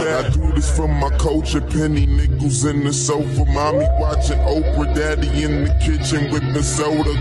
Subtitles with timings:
[0.00, 5.42] I do this from my culture, penny nickels in the sofa, mommy watching Oprah, daddy
[5.42, 7.12] in the kitchen with the soda.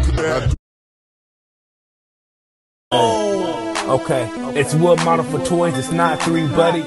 [2.91, 5.77] I Okay, it's wood model for toys.
[5.77, 6.83] It's not three, buddy.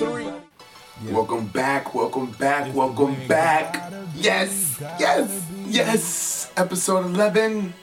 [1.11, 3.93] Welcome back, welcome back, welcome back.
[4.15, 6.53] Yes, yes, yes.
[6.57, 7.75] Episode 11.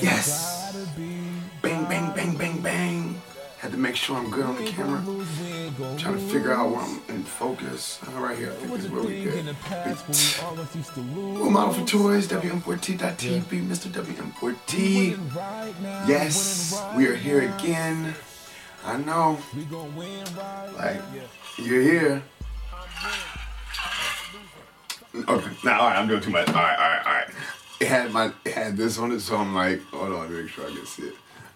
[0.00, 0.76] Yes.
[1.60, 2.51] Bang, bang, bang, bang, bang.
[3.72, 5.02] Had to make sure I'm good on the camera.
[5.96, 7.98] Trying to figure out where I'm in focus.
[8.06, 9.46] Uh, right here, I think is where we good.
[11.16, 13.88] Well, model for toys, WM4T.TV, Mr.
[13.88, 15.16] WM4T.
[16.06, 18.14] Yes, we are here again.
[18.84, 19.38] I know.
[20.76, 21.00] Like,
[21.56, 22.22] you're here.
[25.14, 26.46] Okay, now all right, I'm doing too much.
[26.48, 27.28] All right, all right, all right.
[27.80, 30.66] It had my, it had this on it, so I'm like, hold on, make sure
[30.66, 31.14] I can see it.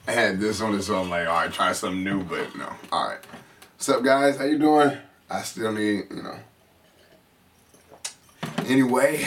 [0.09, 2.69] I had this on it, so I'm like, all right, try something new, but no.
[2.92, 3.19] All right.
[3.74, 4.37] What's up, guys?
[4.37, 4.96] How you doing?
[5.29, 6.38] I still need, you know.
[8.66, 9.27] Anyway,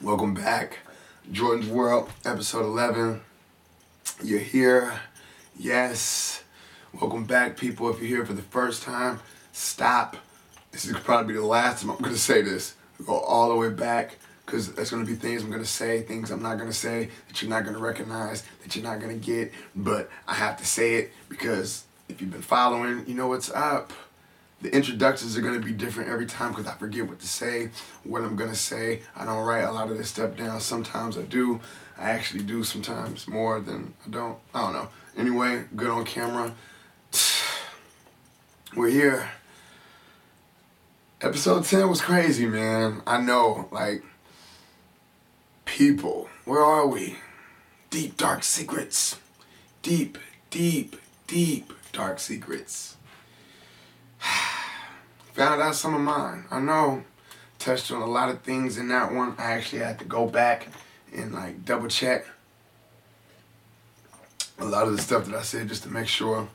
[0.00, 0.78] welcome back.
[1.30, 3.20] Jordan's World, episode 11.
[4.24, 5.00] You're here.
[5.58, 6.42] Yes.
[6.98, 7.90] Welcome back, people.
[7.90, 9.20] If you're here for the first time,
[9.52, 10.16] stop.
[10.72, 12.74] This is probably the last time I'm going to say this.
[13.04, 14.16] Go all the way back
[14.48, 16.76] because there's going to be things I'm going to say, things I'm not going to
[16.76, 19.52] say that you're not going to recognize, that you're not going to get.
[19.76, 23.92] But I have to say it because if you've been following, you know what's up.
[24.62, 27.68] The introductions are going to be different every time because I forget what to say,
[28.04, 29.02] what I'm going to say.
[29.14, 30.60] I don't write a lot of this stuff down.
[30.60, 31.60] Sometimes I do.
[31.98, 34.38] I actually do sometimes more than I don't.
[34.54, 34.88] I don't know.
[35.16, 36.54] Anyway, good on camera.
[38.74, 39.30] We're here.
[41.20, 43.02] Episode 10 was crazy, man.
[43.06, 44.02] I know, like,
[45.68, 47.16] people, where are we?
[47.90, 49.18] Deep, dark secrets.
[49.82, 50.18] Deep,
[50.50, 52.96] deep, deep, dark secrets.
[55.34, 56.44] Found out some of mine.
[56.50, 57.04] I know.
[57.58, 59.34] Touched on a lot of things in that one.
[59.38, 60.68] I actually had to go back
[61.14, 62.26] and, like, double check
[64.58, 66.48] a lot of the stuff that I said just to make sure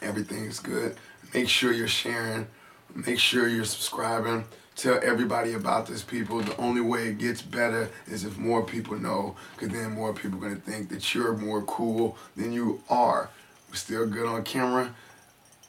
[0.00, 0.96] everything is good.
[1.34, 2.46] Make sure you're sharing.
[2.94, 4.44] Make sure you're subscribing.
[4.76, 6.42] Tell everybody about this, people.
[6.42, 10.36] The only way it gets better is if more people know, because then more people
[10.38, 13.30] are going to think that you're more cool than you are.
[13.70, 14.94] We're still good on camera.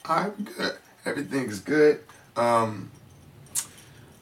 [0.04, 0.74] i'm good.
[1.06, 2.04] Everything's good.
[2.36, 2.92] Um,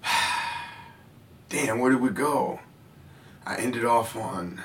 [1.49, 2.59] damn, where did we go?
[3.43, 4.61] I ended off on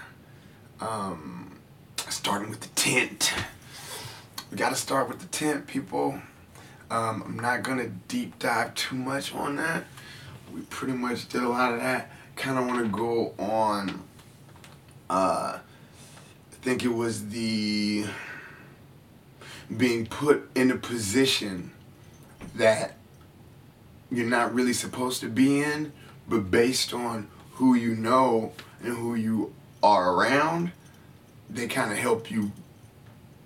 [0.82, 1.56] um,
[2.10, 3.32] starting with the tent.
[4.50, 6.20] We got to start with the tent, people.
[6.90, 9.84] Um, I'm not gonna deep dive too much on that.
[10.52, 12.10] We pretty much did a lot of that.
[12.36, 14.02] Kind of want to go on.
[15.08, 18.06] Uh, I think it was the
[19.76, 21.70] being put in a position
[22.56, 22.96] that
[24.10, 25.92] you're not really supposed to be in,
[26.28, 28.52] but based on who you know
[28.82, 29.52] and who you
[29.82, 30.72] are around,
[31.48, 32.52] they kind of help you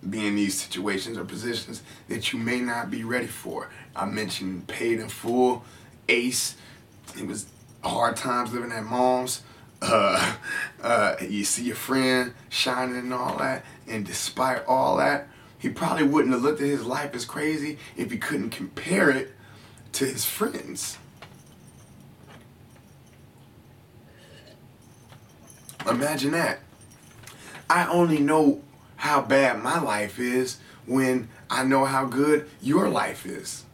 [0.08, 3.70] be in these situations or positions that you may not be ready for.
[3.96, 5.64] I mentioned paid in full,
[6.08, 6.56] Ace.
[7.18, 7.46] It was
[7.82, 9.42] hard times living at mom's.
[9.82, 10.36] Uh,
[10.82, 16.04] uh, you see your friend shining and all that, and despite all that, he probably
[16.04, 19.32] wouldn't have looked at his life as crazy if he couldn't compare it
[19.92, 20.98] to his friends.
[25.88, 26.60] Imagine that.
[27.68, 28.62] I only know
[28.96, 33.64] how bad my life is when I know how good your life is.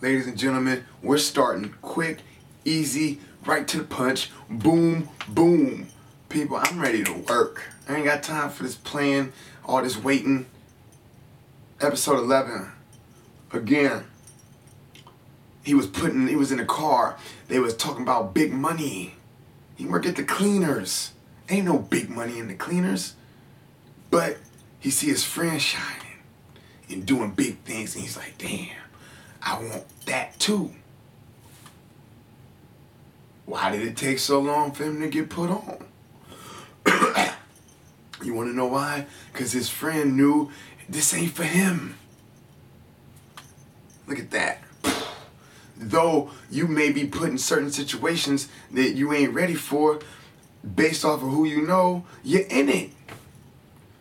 [0.00, 2.20] Ladies and gentlemen, we're starting quick,
[2.68, 5.88] easy, right to the punch, boom, boom.
[6.28, 7.62] People, I'm ready to work.
[7.88, 9.32] I ain't got time for this playing,
[9.64, 10.46] all this waiting.
[11.80, 12.70] Episode 11.
[13.52, 14.04] Again,
[15.62, 17.16] he was putting, he was in a car.
[17.48, 19.14] They was talking about big money.
[19.76, 21.12] He worked at the cleaners.
[21.48, 23.14] Ain't no big money in the cleaners.
[24.10, 24.38] But
[24.80, 26.18] he see his friend shining
[26.90, 28.68] and doing big things, and he's like, damn,
[29.42, 30.72] I want that too.
[33.48, 35.86] Why did it take so long for him to get put on?
[38.22, 39.06] you want to know why?
[39.32, 40.50] Because his friend knew
[40.86, 41.96] this ain't for him.
[44.06, 44.62] Look at that.
[45.78, 50.00] Though you may be put in certain situations that you ain't ready for,
[50.74, 52.90] based off of who you know, you're in it.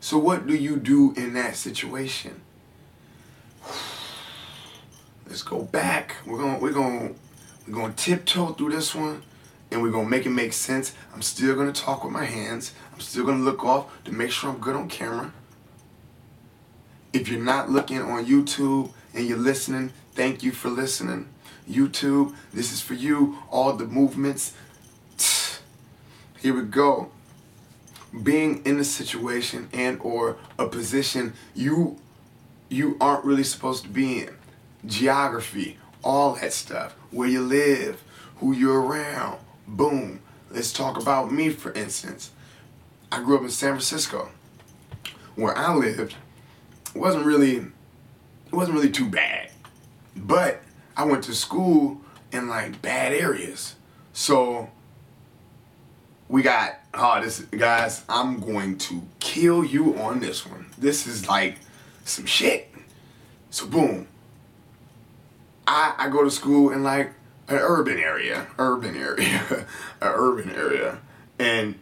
[0.01, 2.41] So what do you do in that situation?
[5.25, 6.17] Let's go back.
[6.25, 7.11] We're gonna we're gonna
[7.65, 9.23] we're gonna tiptoe through this one
[9.71, 10.93] and we're gonna make it make sense.
[11.13, 12.73] I'm still gonna talk with my hands.
[12.93, 15.33] I'm still gonna look off to make sure I'm good on camera.
[17.13, 21.29] If you're not looking on YouTube and you're listening, Thank you for listening.
[21.69, 23.37] YouTube, this is for you.
[23.51, 24.55] All the movements.
[26.39, 27.11] Here we go.
[28.23, 31.99] Being in a situation and or a position you
[32.67, 34.35] you aren't really supposed to be in.
[34.87, 36.95] Geography, all that stuff.
[37.11, 38.03] Where you live,
[38.37, 39.37] who you're around.
[39.67, 40.21] Boom.
[40.49, 42.31] Let's talk about me for instance.
[43.11, 44.31] I grew up in San Francisco.
[45.35, 46.15] Where I lived,
[46.95, 49.51] wasn't really it wasn't really too bad.
[50.15, 50.61] But
[50.95, 53.75] I went to school in like bad areas.
[54.13, 54.69] So
[56.29, 60.67] we got oh this guys, I'm going to kill you on this one.
[60.77, 61.57] This is like
[62.05, 62.73] some shit.
[63.49, 64.07] So boom.
[65.67, 67.13] I I go to school and like
[67.47, 69.43] an urban area, urban area,
[70.01, 70.99] an urban area,
[71.39, 71.75] and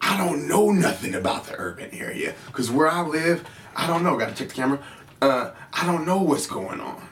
[0.00, 3.46] I don't know nothing about the urban area because where I live,
[3.76, 4.18] I don't know.
[4.18, 4.80] Got to check the camera.
[5.20, 7.08] Uh, I don't know what's going on.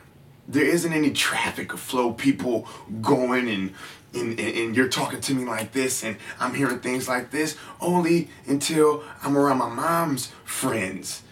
[0.48, 2.66] There isn't any traffic flow, people
[3.02, 3.74] going and,
[4.14, 8.28] and, and you're talking to me like this and I'm hearing things like this only
[8.46, 11.22] until I'm around my mom's friends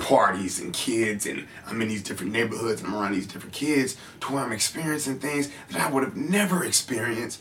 [0.00, 4.32] parties and kids and I'm in these different neighborhoods I'm around these different kids to
[4.32, 7.40] where I'm experiencing things that I would have never experienced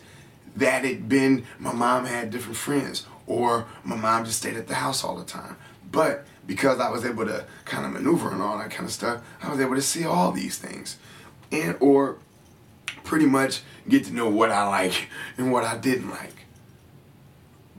[0.55, 4.75] that it been my mom had different friends or my mom just stayed at the
[4.75, 5.55] house all the time.
[5.91, 9.21] But because I was able to kind of maneuver and all that kind of stuff,
[9.41, 10.97] I was able to see all these things.
[11.51, 12.17] And or
[13.03, 16.45] pretty much get to know what I like and what I didn't like.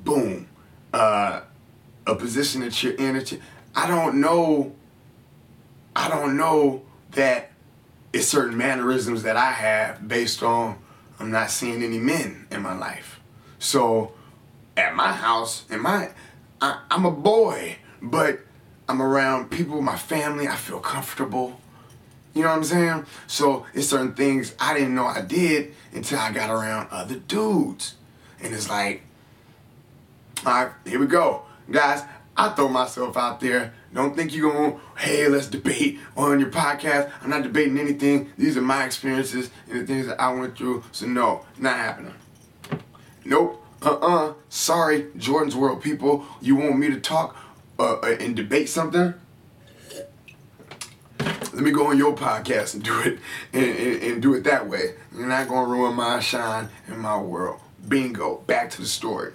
[0.05, 0.49] Boom.
[0.93, 1.43] Uh,
[2.07, 3.17] a position that you're in.
[3.75, 4.75] I don't know.
[5.95, 6.83] I don't know
[7.13, 7.51] that
[8.13, 10.79] it's certain mannerisms that I have based on
[11.19, 13.21] I'm not seeing any men in my life.
[13.59, 14.15] So
[14.77, 16.11] at my house, in my,
[16.61, 18.41] I, I'm a boy, but
[18.89, 21.61] I'm around people, my family, I feel comfortable.
[22.35, 23.07] You know what I'm saying?
[23.27, 27.97] So it's certain things I didn't know I did until I got around other dudes.
[28.41, 29.03] And it's like,
[30.47, 31.43] all right, here we go.
[31.71, 32.03] Guys,
[32.37, 33.75] I throw myself out there.
[33.93, 37.11] Don't think you're going, hey, let's debate on your podcast.
[37.23, 38.31] I'm not debating anything.
[38.39, 40.85] These are my experiences and the things that I went through.
[40.93, 42.15] So no, not happening.
[43.25, 43.65] Nope.
[43.83, 44.35] Uh-uh.
[44.49, 46.25] Sorry, Jordan's World people.
[46.41, 47.37] You want me to talk
[47.79, 49.15] uh, uh, and debate something,
[51.53, 53.19] let me go on your podcast and do it
[53.53, 54.95] and, and, and do it that way.
[55.15, 57.61] You're not gonna ruin my shine in my world.
[57.89, 58.37] Bingo.
[58.47, 59.33] Back to the story.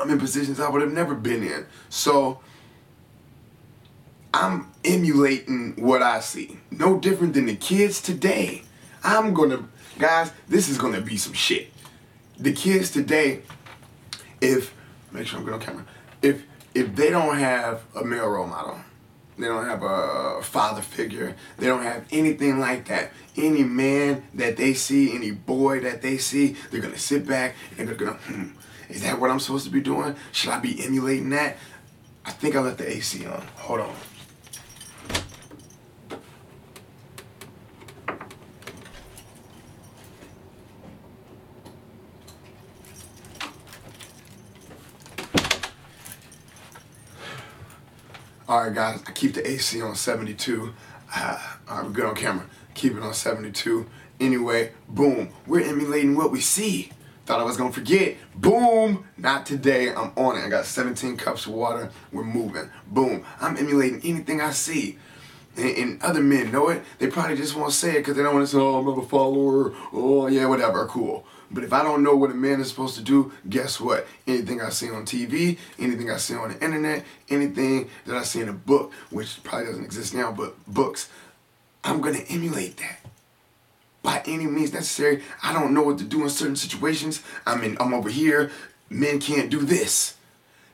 [0.00, 1.66] I'm in positions I would have never been in.
[1.88, 2.40] So
[4.34, 6.58] I'm emulating what I see.
[6.70, 8.62] No different than the kids today.
[9.02, 11.72] I'm gonna, guys, this is gonna be some shit.
[12.38, 13.42] The kids today,
[14.40, 14.74] if,
[15.10, 15.84] make sure I'm good on camera,
[16.20, 16.42] if
[16.74, 18.78] if they don't have a male role model,
[19.38, 23.12] they don't have a father figure, they don't have anything like that.
[23.34, 27.88] Any man that they see, any boy that they see, they're gonna sit back and
[27.88, 28.48] they're gonna, hmm,
[28.88, 30.16] is that what I'm supposed to be doing?
[30.32, 31.56] Should I be emulating that?
[32.24, 33.46] I think I left the AC on.
[33.56, 33.94] Hold on.
[48.48, 50.72] All right, guys, I keep the AC on 72.
[51.14, 51.38] Uh,
[51.68, 52.46] all right, we're good on camera.
[52.74, 53.86] Keep it on 72.
[54.20, 56.92] Anyway, boom, we're emulating what we see.
[57.26, 58.16] Thought I was gonna forget.
[58.36, 59.92] Boom, not today.
[59.92, 60.44] I'm on it.
[60.44, 61.90] I got 17 cups of water.
[62.12, 62.70] We're moving.
[62.86, 64.96] Boom, I'm emulating anything I see.
[65.56, 66.84] And, and other men know it.
[67.00, 68.98] They probably just won't say it because they don't want to say, oh, I'm not
[68.98, 69.74] a follower.
[69.92, 71.26] Oh, yeah, whatever, cool.
[71.50, 74.06] But if I don't know what a man is supposed to do, guess what?
[74.28, 78.40] Anything I see on TV, anything I see on the internet, anything that I see
[78.40, 81.08] in a book, which probably doesn't exist now, but books,
[81.82, 83.05] I'm gonna emulate that.
[84.06, 85.24] By any means necessary.
[85.42, 87.24] I don't know what to do in certain situations.
[87.44, 88.52] I mean, I'm over here.
[88.88, 90.14] Men can't do this.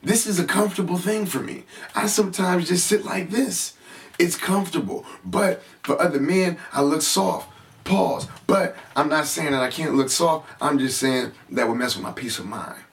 [0.03, 1.63] This is a comfortable thing for me.
[1.95, 3.73] I sometimes just sit like this.
[4.19, 5.03] It's comfortable.
[5.25, 7.49] But for other men, I look soft.
[7.85, 8.27] Pause.
[8.45, 10.47] But I'm not saying that I can't look soft.
[10.61, 12.83] I'm just saying that would mess with my peace of mind.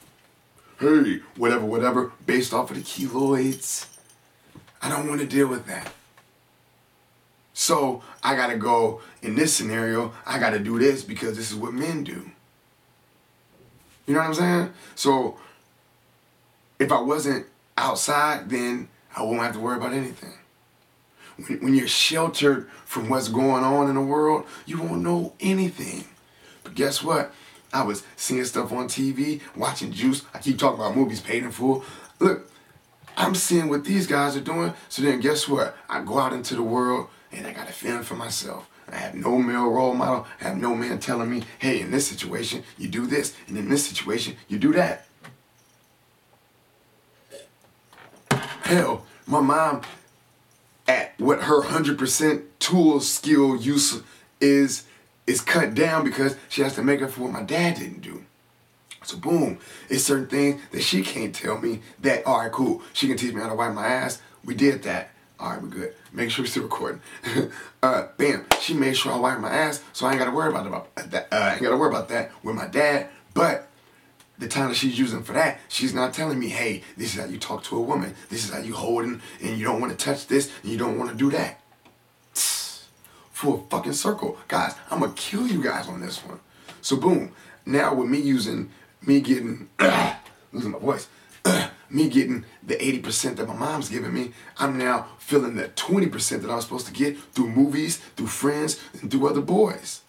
[0.79, 3.89] Hey, whatever, whatever, based off of the keloids.
[4.81, 5.93] I don't want to deal with that.
[7.61, 11.75] So I gotta go in this scenario, I gotta do this because this is what
[11.75, 12.31] men do.
[14.07, 14.73] You know what I'm saying?
[14.95, 15.37] So
[16.79, 17.45] if I wasn't
[17.77, 20.33] outside, then I won't have to worry about anything
[21.37, 26.07] when, when you're sheltered from what's going on in the world, you won't know anything.
[26.65, 27.31] But guess what?
[27.75, 30.25] I was seeing stuff on TV, watching Juice.
[30.33, 31.85] I keep talking about movies paid in full.
[32.21, 32.51] Look,
[33.19, 34.73] I'm seeing what these guys are doing.
[34.89, 35.77] So then guess what?
[35.91, 38.69] I go out into the world and I gotta fend for myself.
[38.91, 40.27] I have no male role model.
[40.41, 43.69] I have no man telling me, hey, in this situation, you do this, and in
[43.69, 45.07] this situation, you do that.
[48.63, 49.83] Hell, my mom,
[50.87, 54.03] at what her 100% tool skill use
[54.41, 54.85] is,
[55.27, 58.25] is cut down because she has to make up for what my dad didn't do.
[59.03, 59.59] So boom,
[59.89, 62.83] it's certain things that she can't tell me that, all right, cool.
[62.93, 64.21] She can teach me how to wipe my ass.
[64.45, 65.11] We did that.
[65.41, 65.95] All right, we're good.
[66.13, 67.01] Make sure we're still recording.
[67.83, 70.67] uh, bam, she made sure I wipe my ass, so I ain't gotta worry about,
[70.67, 71.29] about that.
[71.33, 73.09] Uh, I ain't gotta worry about that with my dad.
[73.33, 73.67] But
[74.39, 77.27] the time that she's using for that, she's not telling me, hey, this is how
[77.27, 78.15] you talk to a woman.
[78.29, 80.99] This is how you holding, and you don't want to touch this, and you don't
[80.99, 81.59] want to do that.
[82.35, 84.37] Full fucking circle.
[84.47, 86.41] Guys, I'm gonna kill you guys on this one.
[86.83, 87.33] So boom,
[87.65, 88.71] now with me using,
[89.07, 89.71] me getting,
[90.53, 91.09] losing my voice,
[91.91, 96.51] me getting the 80% that my mom's giving me, I'm now feeling the 20% that
[96.51, 100.03] I'm supposed to get through movies, through friends, and through other boys.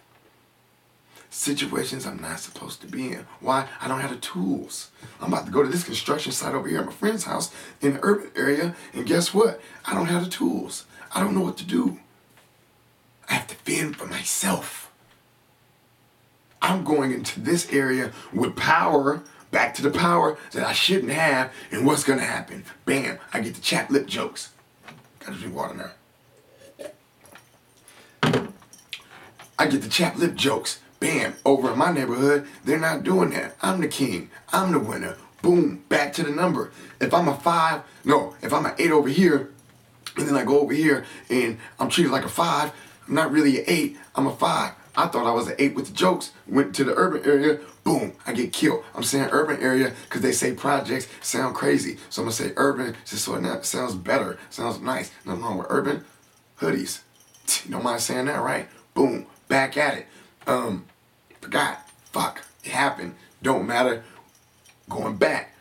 [1.30, 3.26] Situations I'm not supposed to be in.
[3.40, 3.68] Why?
[3.80, 4.92] I don't have the tools.
[5.22, 7.94] I'm about to go to this construction site over here at my friend's house in
[7.94, 9.62] the urban area, and guess what?
[9.86, 10.86] I don't have the tools.
[11.14, 12.00] I don't know what to do.
[13.30, 14.92] I have to fend for myself.
[16.62, 21.52] I'm going into this area with power back to the power that I shouldn't have,
[21.72, 22.66] and what's gonna happen?
[22.86, 24.52] Bam, I get the chap lip jokes.
[25.20, 25.92] Gotta drink water now.
[29.60, 30.80] I get the chap lip jokes.
[31.00, 33.56] Bam, over in my neighborhood, they're not doing that.
[33.62, 34.30] I'm the king.
[34.52, 35.18] I'm the winner.
[35.42, 36.72] Boom, back to the number.
[37.00, 39.52] If I'm a five, no, if I'm an eight over here,
[40.18, 42.72] and then I go over here and I'm treated like a five,
[43.08, 44.74] I'm not really an eight, I'm a five.
[44.96, 46.32] I thought I was an eight with the jokes.
[46.48, 48.84] Went to the urban area, boom, I get killed.
[48.96, 51.98] I'm saying urban area because they say projects sound crazy.
[52.10, 55.12] So I'm gonna say urban just so it sounds better, sounds nice.
[55.26, 56.06] Nothing wrong with urban
[56.60, 57.02] hoodies.
[57.70, 58.68] Don't mind saying that, right?
[58.94, 60.08] Boom, back at it.
[60.48, 60.86] Um,
[61.42, 63.16] forgot, fuck, it happened.
[63.42, 64.04] Don't matter.
[64.90, 65.56] Going back.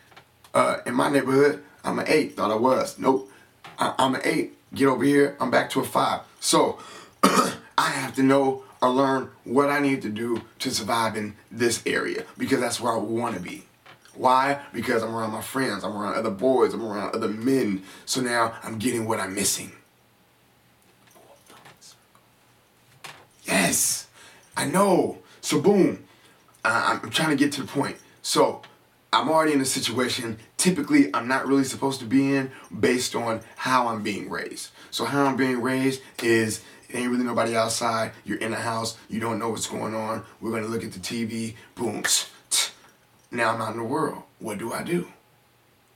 [0.53, 2.37] Uh, in my neighborhood, I'm an eight.
[2.37, 2.99] Thought I was.
[2.99, 3.31] Nope.
[3.79, 4.57] I- I'm an eight.
[4.75, 5.37] Get over here.
[5.41, 6.21] I'm back to a five.
[6.41, 6.79] So
[7.23, 11.83] I have to know or learn what I need to do to survive in this
[11.87, 13.65] area because that's where I want to be.
[14.15, 14.61] Why?
[14.73, 17.83] Because I'm around my friends, I'm around other boys, I'm around other men.
[18.07, 19.73] So now I'm getting what I'm missing.
[23.45, 24.09] Yes,
[24.57, 25.19] I know.
[25.41, 26.05] So boom,
[26.65, 27.97] I- I'm trying to get to the point.
[28.23, 28.63] So
[29.13, 33.41] I'm already in a situation typically I'm not really supposed to be in based on
[33.57, 34.71] how I'm being raised.
[34.91, 36.63] So how I'm being raised is
[36.95, 38.13] ain't really nobody outside.
[38.25, 38.97] You're in the house.
[39.09, 40.25] You don't know what's going on.
[40.41, 41.55] We're gonna look at the TV.
[41.75, 42.03] Boom.
[43.31, 44.25] Now I'm out in the world.
[44.39, 45.09] What do I do?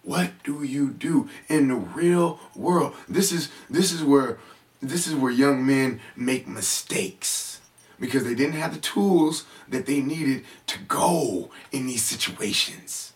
[0.02, 2.94] What do you do in the real world?
[3.08, 4.38] This is this is where
[4.80, 7.60] this is where young men make mistakes
[7.98, 13.12] because they didn't have the tools that they needed to go in these situations.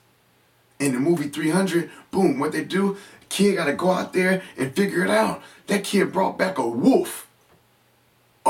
[0.80, 2.96] In the movie 300, boom, what they do,
[3.28, 5.42] kid got to go out there and figure it out.
[5.66, 7.27] That kid brought back a wolf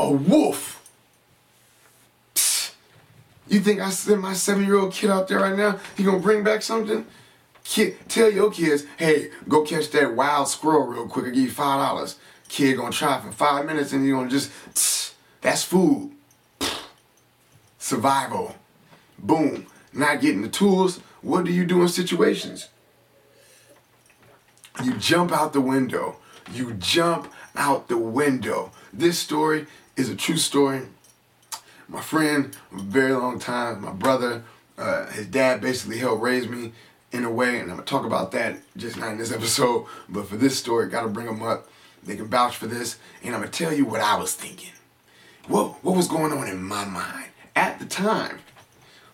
[0.02, 0.90] a wolf.
[2.34, 2.72] Psst.
[3.48, 5.78] You think I send my seven-year-old kid out there right now?
[5.96, 7.06] He gonna bring back something?
[7.64, 11.26] Kid, tell your kids, hey, go catch that wild squirrel real quick.
[11.26, 12.16] I give you five dollars.
[12.48, 15.12] Kid gonna try for five minutes and you gonna just, psst,
[15.42, 16.12] that's food.
[17.78, 18.56] Survival.
[19.18, 19.66] Boom.
[19.92, 21.00] Not getting the tools.
[21.20, 22.68] What do you do in situations?
[24.82, 26.16] You jump out the window.
[26.52, 28.70] You jump out the window.
[28.92, 29.66] This story
[29.98, 30.82] is a true story.
[31.88, 34.44] My friend, a very long time, my brother,
[34.78, 36.72] uh, his dad basically helped raise me
[37.10, 40.28] in a way, and I'm gonna talk about that just not in this episode, but
[40.28, 41.68] for this story, gotta bring them up.
[42.04, 44.72] They can vouch for this, and I'm gonna tell you what I was thinking.
[45.48, 48.38] What what was going on in my mind at the time?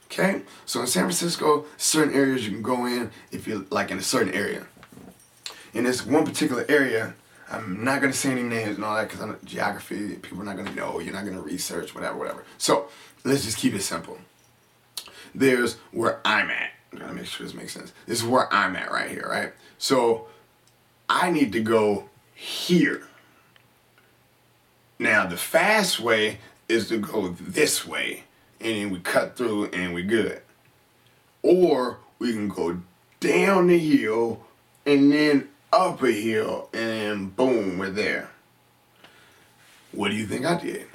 [0.06, 3.98] Okay, so in San Francisco, certain areas you can go in if you're like in
[3.98, 4.66] a certain area.
[5.72, 7.14] In this one particular area,
[7.56, 10.16] I'm not gonna say any names and all that because I'm geography.
[10.16, 11.00] People are not gonna know.
[11.00, 12.44] You're not gonna research, whatever, whatever.
[12.58, 12.88] So
[13.24, 14.18] let's just keep it simple.
[15.34, 16.70] There's where I'm at.
[16.92, 17.92] I'm gotta make sure this makes sense.
[18.06, 19.52] This is where I'm at right here, right?
[19.78, 20.26] So
[21.08, 23.06] I need to go here.
[24.98, 28.24] Now the fast way is to go this way,
[28.60, 30.40] and then we cut through and we're good.
[31.42, 32.80] Or we can go
[33.20, 34.44] down the hill
[34.86, 38.30] and then up a hill, and boom, we're there.
[39.92, 40.86] What do you think I did?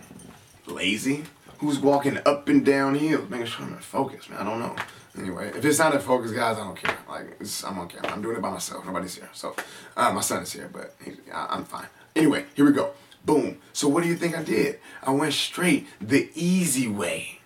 [0.67, 1.25] Lazy?
[1.59, 3.29] Who's walking up and down hills?
[3.29, 4.39] Making sure I'm in focus, man.
[4.39, 4.75] I don't know.
[5.17, 6.97] Anyway, if it's not in focus, guys, I don't care.
[7.09, 7.99] Like, I'm okay.
[8.03, 8.85] I'm doing it by myself.
[8.85, 9.29] Nobody's here.
[9.33, 9.53] So,
[9.97, 11.87] uh, my son is here, but he, I, I'm fine.
[12.15, 12.91] Anyway, here we go.
[13.25, 13.57] Boom.
[13.73, 14.79] So what do you think I did?
[15.03, 17.39] I went straight the easy way.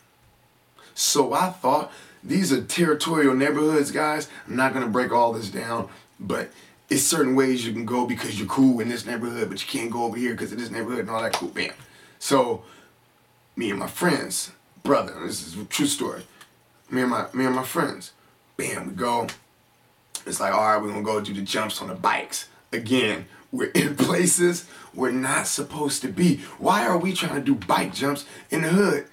[0.94, 1.92] So I thought
[2.24, 4.30] these are territorial neighborhoods, guys.
[4.48, 6.52] I'm not gonna break all this down, but
[6.90, 9.92] it's certain ways you can go because you're cool in this neighborhood, but you can't
[9.92, 11.50] go over here because of this neighborhood and all that cool.
[11.50, 11.74] Bam.
[12.20, 12.64] So
[13.56, 14.52] me and my friends,
[14.84, 16.24] brother, this is a true story.
[16.90, 18.12] Me and my me and my friends,
[18.58, 19.28] bam, we go.
[20.26, 22.48] It's like, all right, we're gonna go do the jumps on the bikes.
[22.72, 26.38] Again, we're in places we're not supposed to be.
[26.60, 29.08] Why are we trying to do bike jumps in the hood?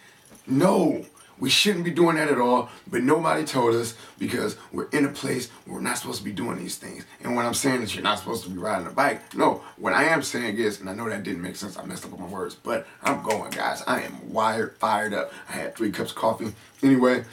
[0.47, 1.07] No,
[1.41, 5.09] we shouldn't be doing that at all, but nobody told us because we're in a
[5.09, 7.05] place where we're not supposed to be doing these things.
[7.23, 9.95] And when I'm saying that you're not supposed to be riding a bike, no, what
[9.95, 12.21] I am saying is, and I know that didn't make sense, I messed up on
[12.21, 13.83] my words, but I'm going, guys.
[13.87, 15.33] I am wired, fired up.
[15.49, 16.53] I had three cups of coffee.
[16.83, 17.25] Anyway,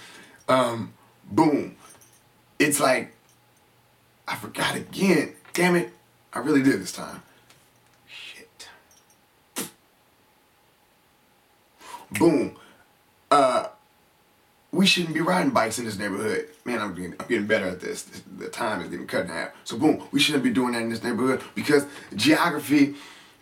[0.47, 0.93] um,
[1.29, 1.75] boom.
[2.59, 3.13] It's like,
[4.27, 5.33] I forgot again.
[5.53, 5.91] Damn it.
[6.33, 7.23] I really did this time.
[8.07, 8.69] Shit.
[12.11, 12.55] Boom.
[13.29, 13.67] Uh,
[14.77, 16.48] we shouldn't be riding bikes in this neighborhood.
[16.63, 18.03] Man, I'm getting, I'm getting better at this.
[18.38, 19.50] The time is getting cut in half.
[19.63, 22.93] So boom, we shouldn't be doing that in this neighborhood because geography,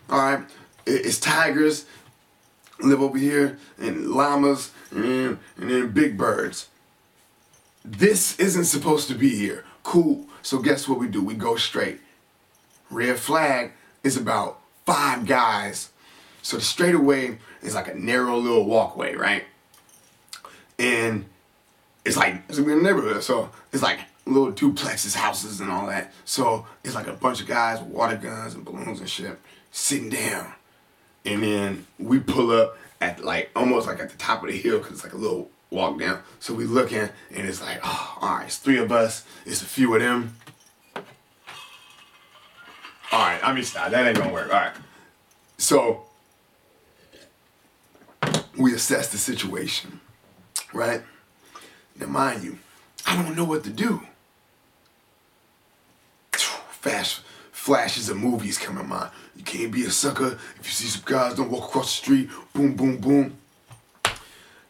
[0.10, 0.46] all right,
[0.86, 1.86] it's tigers
[2.80, 6.70] live over here and llamas and, and then big birds.
[7.84, 9.66] This isn't supposed to be here.
[9.84, 10.28] Cool.
[10.42, 11.22] So guess what we do?
[11.22, 12.00] We go straight.
[12.90, 13.74] Red flag
[14.04, 15.90] is about five guys.
[16.42, 19.44] So the straightaway is like a narrow little walkway, right?
[20.80, 21.26] And
[22.04, 26.14] it's like it's in the neighborhood, so it's like little duplexes, houses, and all that.
[26.26, 29.38] So it's like a bunch of guys with water guns and balloons and shit
[29.72, 30.54] sitting down,
[31.26, 34.78] and then we pull up at like almost like at the top of the hill
[34.78, 36.20] because it's like a little walk down.
[36.40, 39.26] So we looking, and it's like, oh, all right, it's three of us.
[39.46, 40.36] It's a few of them.
[43.12, 43.92] All right, I mean, stop.
[43.92, 44.54] That ain't gonna work.
[44.54, 44.74] All right.
[45.58, 46.04] So
[48.58, 50.02] we assess the situation
[50.76, 51.02] right?
[52.00, 52.58] Now, mind you,
[53.06, 54.02] I don't know what to do.
[56.34, 57.22] Fast
[57.52, 59.12] flashes of movies come in mind.
[59.36, 62.30] You can't be a sucker if you see some guys don't walk across the street.
[62.54, 63.38] Boom, boom, boom.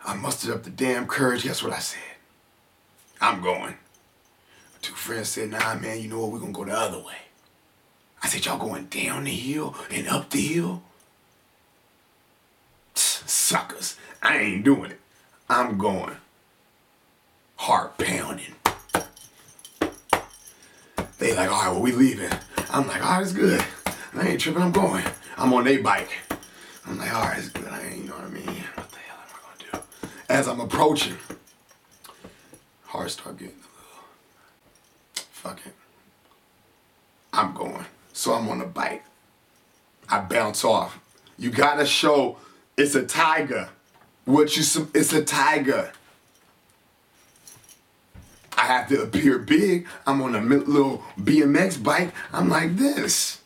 [0.05, 1.43] I mustered up the damn courage.
[1.43, 1.99] Guess what I said?
[3.19, 3.75] I'm going.
[4.81, 6.31] two friends said, nah, man, you know what?
[6.31, 7.17] We're to go the other way.
[8.21, 10.83] I said, y'all going down the hill and up the hill?
[12.93, 13.97] Suckers.
[14.21, 14.99] I ain't doing it.
[15.49, 16.15] I'm going.
[17.57, 18.55] Heart pounding.
[21.17, 22.29] They like, all right, well, we leaving.
[22.69, 23.63] I'm like, all right, it's good.
[24.13, 25.03] I ain't tripping, I'm going.
[25.37, 26.09] I'm on a bike.
[26.85, 27.67] I'm like, all right, it's good.
[27.67, 28.45] I ain't, you know what I mean?
[28.45, 30.11] What the hell am I gonna do?
[30.29, 31.17] As I'm approaching,
[32.85, 35.73] heart start getting a little, fuck it.
[37.33, 37.85] I'm going.
[38.13, 39.03] So I'm on the bike.
[40.09, 40.99] I bounce off.
[41.37, 42.37] You gotta show
[42.77, 43.69] it's a tiger.
[44.25, 45.91] What you it's a tiger.
[48.57, 49.87] I have to appear big.
[50.07, 52.13] I'm on a little BMX bike.
[52.33, 53.41] I'm like this.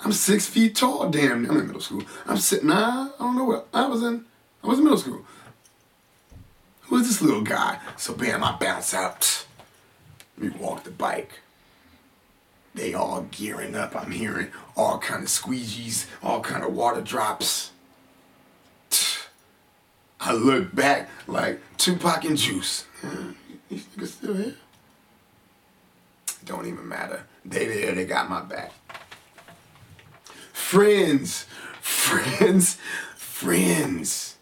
[0.00, 1.08] I'm six feet tall.
[1.10, 2.02] Damn, I'm in middle school.
[2.26, 2.68] I'm sitting.
[2.68, 4.24] Nah, I don't know what I was in.
[4.62, 5.24] I was in middle school.
[6.82, 7.78] Who is this little guy?
[7.96, 9.46] So bam, I bounce out.
[10.38, 11.40] We walk the bike.
[12.74, 13.94] They all gearing up.
[13.94, 17.71] I'm hearing all kind of squeegees, all kind of water drops.
[20.24, 22.86] I look back like Tupac and Juice.
[23.68, 24.54] these niggas still here?
[26.44, 27.26] Don't even matter.
[27.44, 28.70] They there, they got my back.
[30.52, 31.46] Friends,
[31.80, 32.78] friends,
[33.16, 34.36] friends.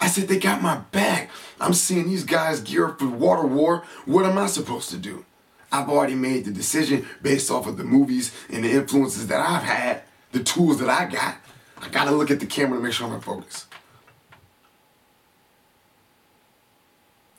[0.00, 1.30] I said they got my back.
[1.60, 3.84] I'm seeing these guys gear up for water war.
[4.06, 5.26] What am I supposed to do?
[5.70, 9.64] I've already made the decision based off of the movies and the influences that I've
[9.64, 11.36] had, the tools that I got.
[11.76, 13.67] I gotta look at the camera to make sure I'm in focus.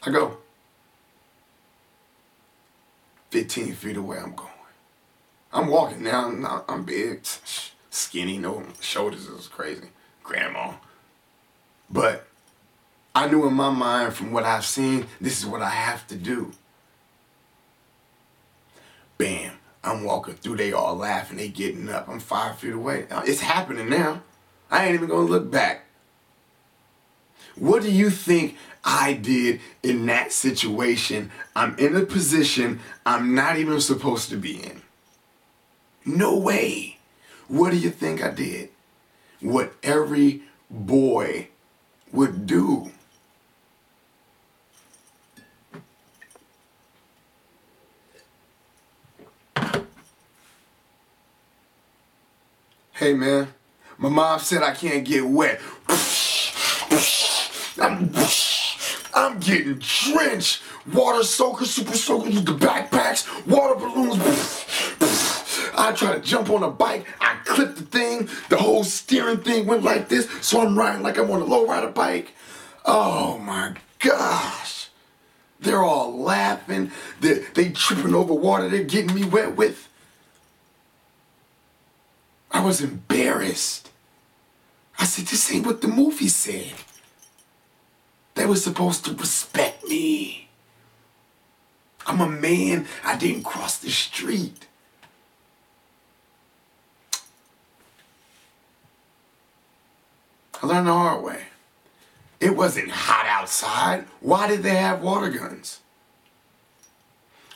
[0.04, 0.38] I go.
[3.32, 4.50] 15 feet away, I'm going.
[5.52, 6.64] I'm walking now.
[6.68, 7.22] I'm big,
[7.90, 9.30] skinny, no shoulders.
[9.30, 9.90] Was crazy.
[10.24, 10.74] Grandma.
[11.90, 12.28] But
[13.16, 16.16] I knew in my mind from what I've seen, this is what I have to
[16.16, 16.52] do.
[19.18, 19.54] Bam.
[19.84, 22.10] I'm walking through, they all laughing, they getting up.
[22.10, 23.06] I'm five feet away.
[23.26, 24.22] It's happening now.
[24.70, 25.86] I ain't even gonna look back.
[27.56, 31.32] What do you think I did in that situation?
[31.56, 34.82] I'm in a position I'm not even supposed to be in.
[36.06, 36.98] No way.
[37.48, 38.70] What do you think I did?
[39.42, 41.50] What every boy
[42.12, 42.92] would do.
[52.94, 53.48] Hey man,
[53.98, 55.62] My mom said I can't get wet.
[57.82, 58.12] I'm,
[59.14, 60.62] I'm getting drenched.
[60.94, 64.20] Water soakers, super soakers with the backpacks, water balloons.
[65.76, 67.06] I try to jump on a bike.
[67.22, 68.30] I clip the thing.
[68.50, 70.30] The whole steering thing went like this.
[70.42, 72.34] So I'm riding like I'm on a low rider bike.
[72.86, 74.90] Oh my gosh.
[75.60, 76.92] They're all laughing.
[77.20, 79.88] They they tripping over water they're getting me wet with.
[82.52, 83.90] I was embarrassed.
[84.98, 86.74] I said, this ain't what the movie said.
[88.40, 90.48] They were supposed to respect me.
[92.08, 92.88] I'm a man.
[93.04, 94.66] I didn't cross the street.
[100.64, 101.48] I learned the hard way.
[102.40, 104.06] It wasn't hot outside.
[104.22, 105.82] Why did they have water guns?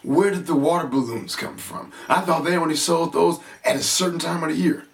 [0.04, 1.94] Where did the water balloons come from?
[2.10, 4.86] I thought they only sold those at a certain time of the year.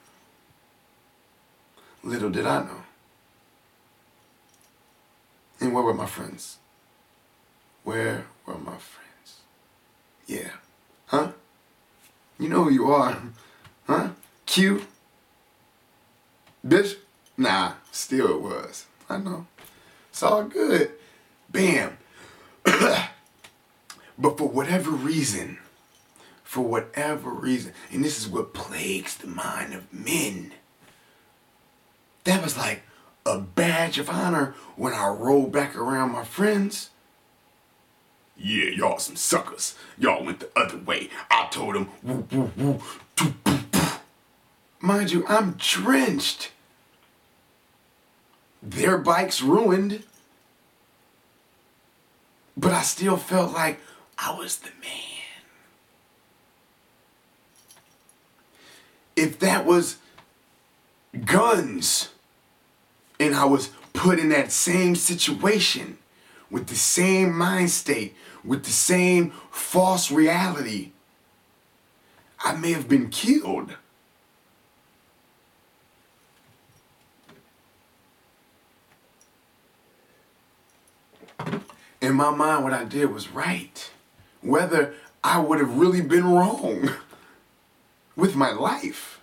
[2.04, 2.79] Little did I know.
[5.60, 6.58] And where were my friends?
[7.84, 9.42] Where were my friends?
[10.26, 10.52] Yeah.
[11.08, 11.32] Huh?
[12.38, 13.18] You know who you are.
[13.88, 14.10] Huh?
[14.46, 14.86] Q?
[16.66, 16.96] Bitch?
[17.38, 18.86] Nah, still it was.
[19.10, 19.48] I know.
[20.10, 20.92] It's all good.
[21.50, 21.98] Bam.
[22.64, 25.58] but for whatever reason,
[26.44, 30.54] for whatever reason, and this is what plagues the mind of men,
[32.26, 32.84] that was like
[33.26, 36.90] a badge of honor when I rolled back around my friends.
[38.38, 39.76] Yeah, y'all some suckers.
[39.98, 41.10] Y'all went the other way.
[41.30, 42.82] I told them, woo, woo, woo,
[43.16, 43.80] doo, boo, boo.
[44.80, 46.52] Mind you, I'm drenched.
[48.64, 50.04] Their bikes ruined.
[52.56, 53.80] But I still felt like
[54.18, 54.96] I was the man.
[59.16, 59.98] If that was
[61.26, 62.10] guns
[63.20, 65.98] and I was put in that same situation
[66.50, 70.92] with the same mind state, with the same false reality,
[72.44, 73.76] I may have been killed.
[82.02, 83.92] In my mind, what I did was right.
[84.42, 86.90] Whether I would have really been wrong
[88.16, 89.20] with my life.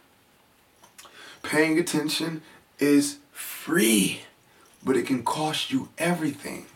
[1.43, 2.43] Paying attention
[2.79, 3.19] is
[3.66, 4.20] free,
[4.85, 6.66] but it can cost you everything.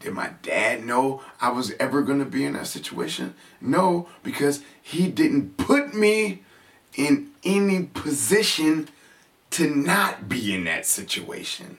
[0.00, 3.34] Did my dad know I was ever going to be in that situation?
[3.58, 6.42] No, because he didn't put me
[6.94, 8.88] in any position
[9.52, 11.78] to not be in that situation.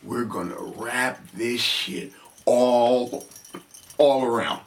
[0.00, 2.12] We're going to wrap this shit
[2.44, 3.26] all
[3.98, 4.60] all around.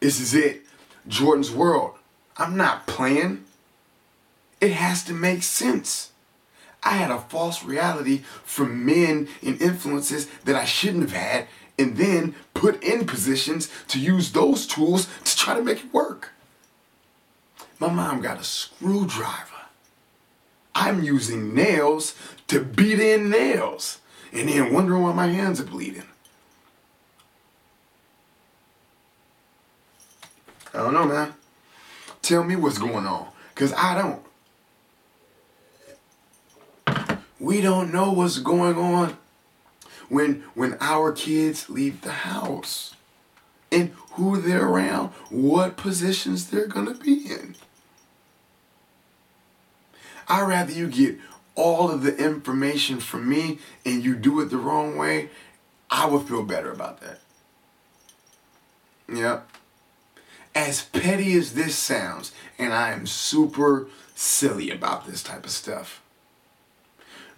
[0.00, 0.64] This is it.
[1.06, 1.92] Jordan's world.
[2.36, 3.44] I'm not playing.
[4.60, 6.10] It has to make sense.
[6.82, 11.96] I had a false reality from men and influences that I shouldn't have had, and
[11.96, 16.30] then put in positions to use those tools to try to make it work.
[17.78, 19.52] My mom got a screwdriver.
[20.74, 22.14] I'm using nails
[22.48, 23.98] to beat in nails,
[24.32, 26.04] and then wondering why my hands are bleeding.
[30.72, 31.34] I don't know, man.
[32.22, 34.25] Tell me what's going on, because I don't.
[37.38, 39.16] We don't know what's going on
[40.08, 42.94] when when our kids leave the house
[43.70, 47.56] and who they're around, what positions they're gonna be in.
[50.28, 51.18] I'd rather you get
[51.54, 55.30] all of the information from me and you do it the wrong way,
[55.90, 57.20] I would feel better about that.
[59.08, 59.40] Yeah.
[60.54, 66.02] As petty as this sounds, and I am super silly about this type of stuff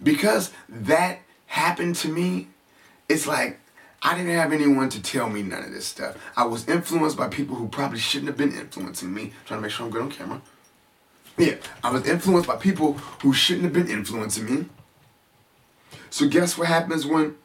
[0.01, 2.47] because that happened to me,
[3.07, 3.59] it's like
[4.01, 6.15] I didn't have anyone to tell me none of this stuff.
[6.37, 9.23] I was influenced by people who probably shouldn't have been influencing me.
[9.23, 10.41] I'm trying to make sure I'm good on camera.
[11.37, 14.65] Yeah, I was influenced by people who shouldn't have been influencing me.
[16.09, 17.35] So guess what happens when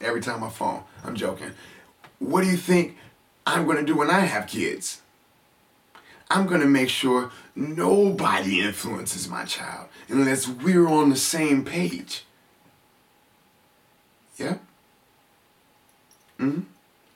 [0.00, 0.88] every time I fall?
[1.04, 1.52] I'm joking.
[2.18, 2.96] What do you think
[3.46, 5.02] I'm gonna do when I have kids?
[6.28, 12.24] I'm gonna make sure nobody influences my child unless we're on the same page.
[14.36, 14.58] Yeah?
[16.38, 16.62] Mm-hmm.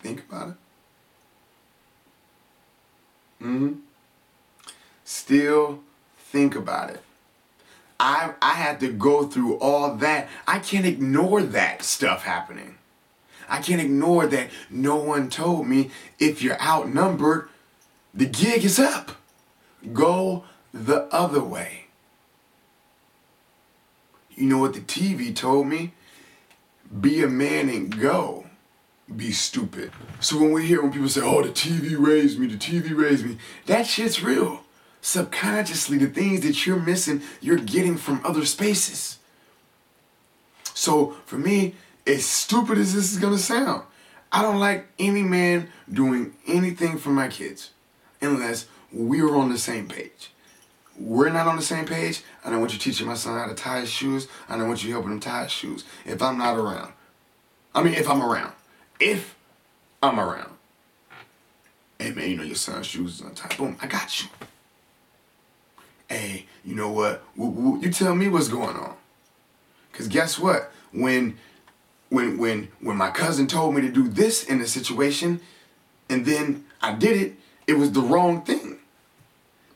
[0.00, 0.54] Think about it.
[3.44, 3.72] Mm-hmm.
[5.04, 5.80] Still
[6.18, 7.02] think about it.
[7.98, 10.28] I I had to go through all that.
[10.46, 12.76] I can't ignore that stuff happening.
[13.48, 17.49] I can't ignore that no one told me if you're outnumbered,
[18.14, 19.12] the gig is up.
[19.92, 21.86] Go the other way.
[24.36, 25.92] you know what the TV told me?
[27.00, 28.46] Be a man and go.
[29.14, 29.92] Be stupid.
[30.20, 33.26] So when we hear when people say, oh, the TV raised me, the TV raised
[33.26, 34.62] me, that shit's real.
[35.02, 39.18] Subconsciously, the things that you're missing, you're getting from other spaces.
[40.74, 41.74] So for me,
[42.06, 43.82] as stupid as this is gonna sound,
[44.32, 47.70] I don't like any man doing anything for my kids
[48.20, 50.30] unless we're on the same page.
[50.98, 52.22] We're not on the same page.
[52.44, 54.28] I don't want you teaching my son how to tie his shoes.
[54.48, 55.84] I don't want you helping him tie his shoes.
[56.04, 56.92] If I'm not around,
[57.74, 58.52] I mean, if I'm around,
[58.98, 59.36] if
[60.02, 60.52] I'm around,
[61.98, 63.56] hey man, you know your son's shoes is untied.
[63.56, 64.28] Boom, I got you.
[66.08, 67.22] Hey, you know what?
[67.36, 68.94] You tell me what's going on.
[69.92, 70.72] Cause guess what?
[70.92, 71.38] When
[72.08, 75.40] when when when my cousin told me to do this in a situation
[76.08, 78.78] and then I did it, it was the wrong thing.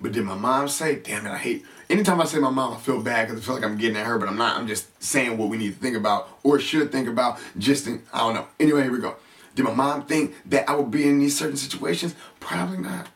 [0.01, 2.77] But did my mom say, damn it, I hate anytime I say my mom, I
[2.77, 4.57] feel bad because I feel like I'm getting at her, but I'm not.
[4.57, 8.03] I'm just saying what we need to think about or should think about just in,
[8.13, 8.47] I don't know.
[8.59, 9.17] Anyway, here we go.
[9.55, 12.15] Did my mom think that I would be in these certain situations?
[12.41, 13.09] Probably not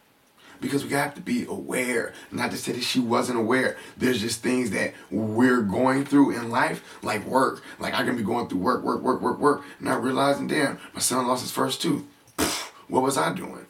[0.61, 2.13] because we have to be aware.
[2.31, 3.77] Not to say that she wasn't aware.
[3.97, 7.63] There's just things that we're going through in life, like work.
[7.79, 11.01] Like I can be going through work, work, work, work, work, not realizing, damn, my
[11.01, 12.05] son lost his first tooth.
[12.89, 13.67] what was I doing?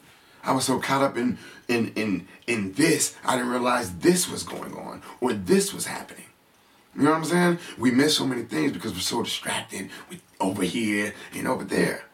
[0.49, 1.37] I was so caught up in
[1.69, 6.25] in in in this, I didn't realize this was going on or this was happening.
[6.97, 7.59] You know what I'm saying?
[7.77, 9.91] We miss so many things because we're so distracted.
[10.09, 12.07] We over here and over there.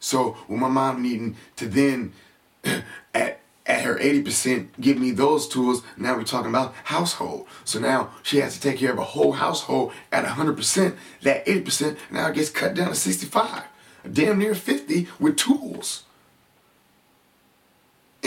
[0.00, 2.14] So with my mom needing to then
[3.14, 5.82] at at her 80% give me those tools.
[5.98, 7.46] Now we're talking about household.
[7.66, 10.96] So now she has to take care of a whole household at 100%.
[11.20, 13.64] That 80% now gets cut down to 65.
[14.10, 16.04] Damn near 50 with tools.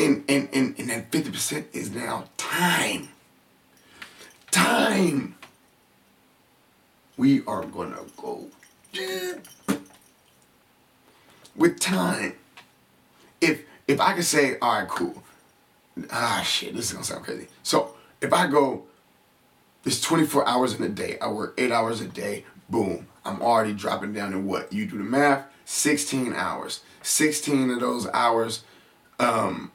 [0.02, 3.10] And, and, and, and that 50% is now time.
[4.50, 5.36] Time.
[7.18, 8.48] We are going to go
[11.56, 12.34] with time.
[13.40, 15.22] If if I could say, all right, cool,
[16.12, 17.48] ah shit, this is gonna sound crazy.
[17.64, 18.84] So if I go,
[19.86, 21.18] it's 24 hours in a day.
[21.20, 22.46] I work eight hours a day.
[22.70, 24.72] Boom, I'm already dropping down to what?
[24.72, 25.46] You do the math.
[25.66, 26.82] 16 hours.
[27.02, 28.64] 16 of those hours.
[29.20, 29.72] Um,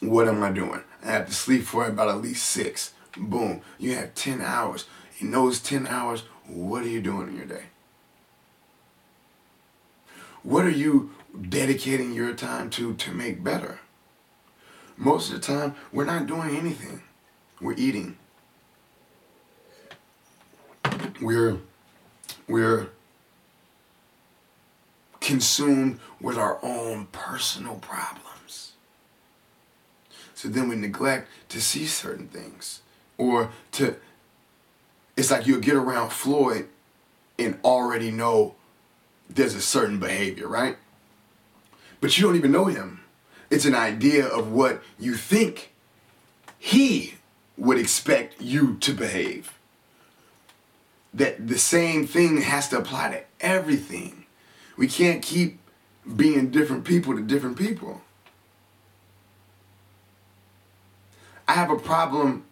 [0.00, 0.82] what am I doing?
[1.04, 2.92] I have to sleep for about at least six.
[3.16, 4.86] Boom, you have 10 hours.
[5.20, 7.64] In those 10 hours, what are you doing in your day?
[10.42, 11.10] What are you
[11.48, 13.80] dedicating your time to to make better?
[14.98, 17.02] most of the time we're not doing anything.
[17.60, 18.18] We're eating.
[21.20, 21.58] We're
[22.46, 22.88] we're
[25.20, 28.24] consumed with our own personal problems.
[30.38, 32.80] So then we neglect to see certain things
[33.16, 33.96] or to
[35.16, 36.68] it's like you'll get around Floyd
[37.36, 38.54] and already know
[39.28, 40.76] there's a certain behavior, right?
[42.00, 43.00] But you don't even know him.
[43.50, 45.72] It's an idea of what you think
[46.56, 47.14] he
[47.56, 49.58] would expect you to behave.
[51.12, 54.24] That the same thing has to apply to everything.
[54.76, 55.58] We can't keep
[56.14, 58.02] being different people to different people.
[61.48, 62.44] I have a problem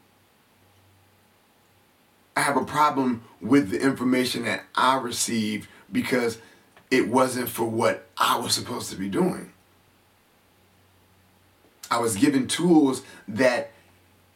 [2.37, 6.39] I have a problem with the information that I received because
[6.91, 9.53] it wasn't for what I was supposed to be doing.
[11.91, 13.71] I was given tools that,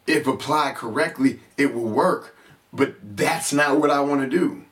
[0.07, 2.37] if applied correctly, it will work.
[2.73, 4.65] But that's not what I want to do.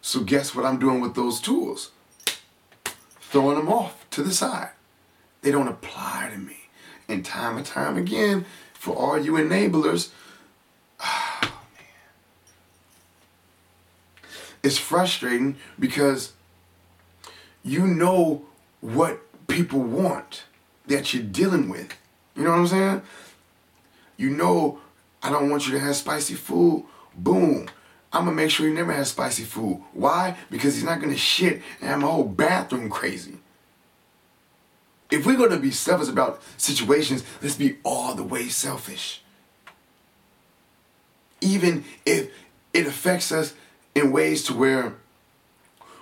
[0.00, 1.92] So, guess what I'm doing with those tools?
[3.20, 4.70] Throwing them off to the side.
[5.42, 6.56] They don't apply to me.
[7.08, 8.46] And time and time again,
[8.82, 10.10] for all you enablers,
[10.98, 11.52] oh.
[14.64, 16.32] It's frustrating because
[17.62, 18.42] you know
[18.80, 20.42] what people want
[20.88, 21.96] that you're dealing with.
[22.34, 23.02] You know what I'm saying?
[24.16, 24.80] You know,
[25.22, 26.84] I don't want you to have spicy food.
[27.14, 27.68] Boom.
[28.12, 29.80] I'm gonna make sure he never has spicy food.
[29.92, 30.36] Why?
[30.50, 33.38] Because he's not gonna shit and have my whole bathroom crazy.
[35.12, 39.20] If we're gonna be selfish about situations, let's be all the way selfish.
[41.42, 42.30] Even if
[42.72, 43.52] it affects us
[43.94, 44.94] in ways to where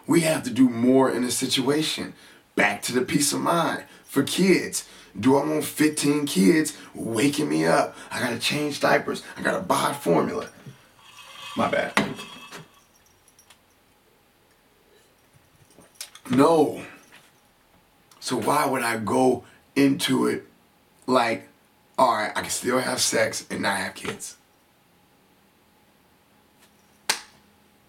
[0.06, 2.14] we have to do more in a situation.
[2.54, 4.88] Back to the peace of mind for kids.
[5.18, 7.96] Do I want 15 kids waking me up?
[8.12, 9.24] I gotta change diapers.
[9.36, 10.50] I gotta buy formula.
[11.56, 12.00] My bad.
[16.30, 16.84] No.
[18.20, 20.46] So why would I go into it
[21.06, 21.48] like,
[21.98, 24.36] all right, I can still have sex and not have kids?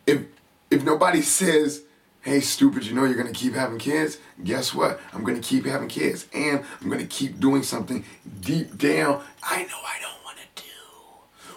[0.05, 0.23] if
[0.69, 1.83] if nobody says,
[2.21, 4.99] hey, stupid, you know you're gonna keep having kids, guess what?
[5.13, 6.27] I'm gonna keep having kids.
[6.33, 8.05] And I'm gonna keep doing something
[8.41, 10.61] deep down I know I don't wanna do.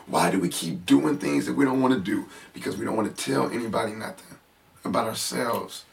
[0.07, 2.29] Why do we keep doing things that we don't wanna do?
[2.53, 4.39] Because we don't wanna tell anybody nothing
[4.85, 5.85] about ourselves.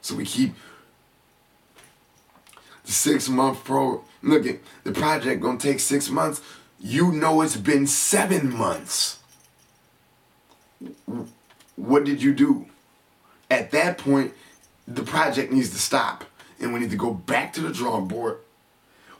[0.00, 0.54] So we keep
[2.92, 4.04] six month pro.
[4.22, 6.40] Look at the project gonna take six months.
[6.80, 9.18] You know it's been seven months.
[11.76, 12.66] What did you do?
[13.50, 14.34] At that point,
[14.86, 16.24] the project needs to stop,
[16.60, 18.38] and we need to go back to the drawing board.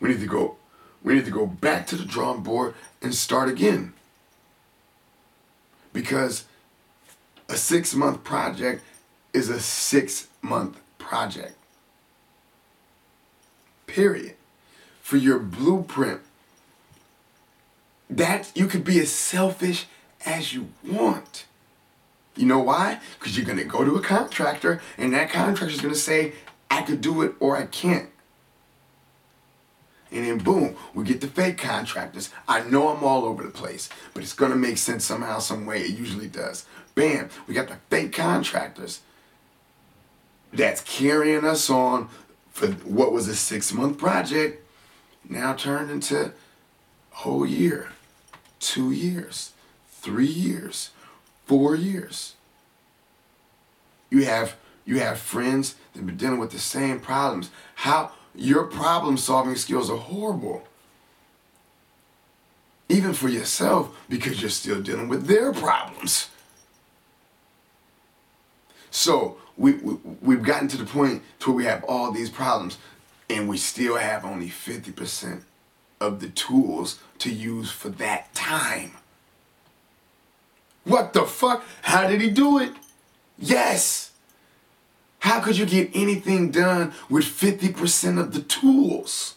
[0.00, 0.56] We need to go.
[1.02, 3.92] We need to go back to the drawing board and start again.
[5.92, 6.44] Because
[7.48, 8.82] a six month project
[9.32, 11.57] is a six month project.
[13.88, 14.36] Period.
[15.02, 16.20] For your blueprint,
[18.08, 19.86] that you could be as selfish
[20.24, 21.46] as you want.
[22.36, 23.00] You know why?
[23.18, 26.34] Because you're gonna go to a contractor and that contractor is gonna say,
[26.70, 28.10] I could do it or I can't.
[30.10, 32.30] And then boom, we get the fake contractors.
[32.46, 35.82] I know I'm all over the place, but it's gonna make sense somehow, some way.
[35.82, 36.64] It usually does.
[36.94, 39.00] Bam, we got the fake contractors
[40.52, 42.08] that's carrying us on
[42.58, 44.66] for what was a six month project,
[45.28, 46.32] now turned into a
[47.12, 47.90] whole year,
[48.58, 49.52] two years,
[49.92, 50.90] three years,
[51.46, 52.34] four years.
[54.10, 57.50] You have you have friends that have been dealing with the same problems.
[57.76, 60.66] How your problem solving skills are horrible.
[62.88, 66.30] Even for yourself, because you're still dealing with their problems.
[68.90, 72.78] So we, we we've gotten to the point to where we have all these problems,
[73.28, 75.42] and we still have only 50%
[76.00, 78.92] of the tools to use for that time.
[80.84, 81.64] What the fuck?
[81.82, 82.72] How did he do it?
[83.38, 84.12] Yes.
[85.20, 89.34] How could you get anything done with 50% of the tools?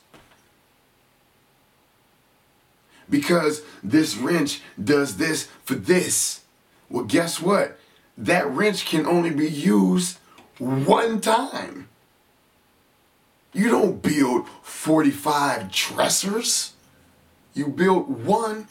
[3.10, 6.42] Because this wrench does this for this.
[6.90, 7.78] Well, guess what?
[8.18, 10.20] That wrench can only be used
[10.58, 11.90] one time.
[13.54, 16.74] You don't build 45 dressers.
[17.54, 18.68] You build one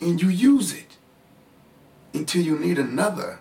[0.00, 0.96] and you use it
[2.14, 3.38] until you need another.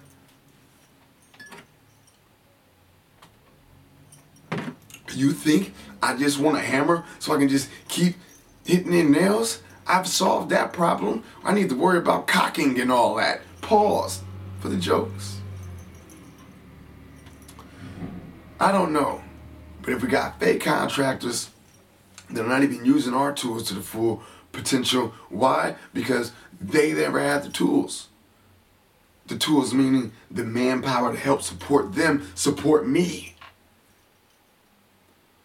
[5.14, 8.16] You think I just want a hammer so I can just keep
[8.66, 9.62] hitting in nails?
[9.88, 11.24] I've solved that problem.
[11.44, 13.42] I need to worry about caulking and all that.
[13.62, 14.24] Pause
[14.60, 15.41] for the jokes.
[18.62, 19.24] I don't know.
[19.82, 21.50] But if we got fake contractors
[22.30, 24.22] that are not even using our tools to the full
[24.52, 25.78] potential, why?
[25.96, 28.10] Because they never had the tools.
[29.26, 33.36] The tools meaning the manpower to help support them, support me.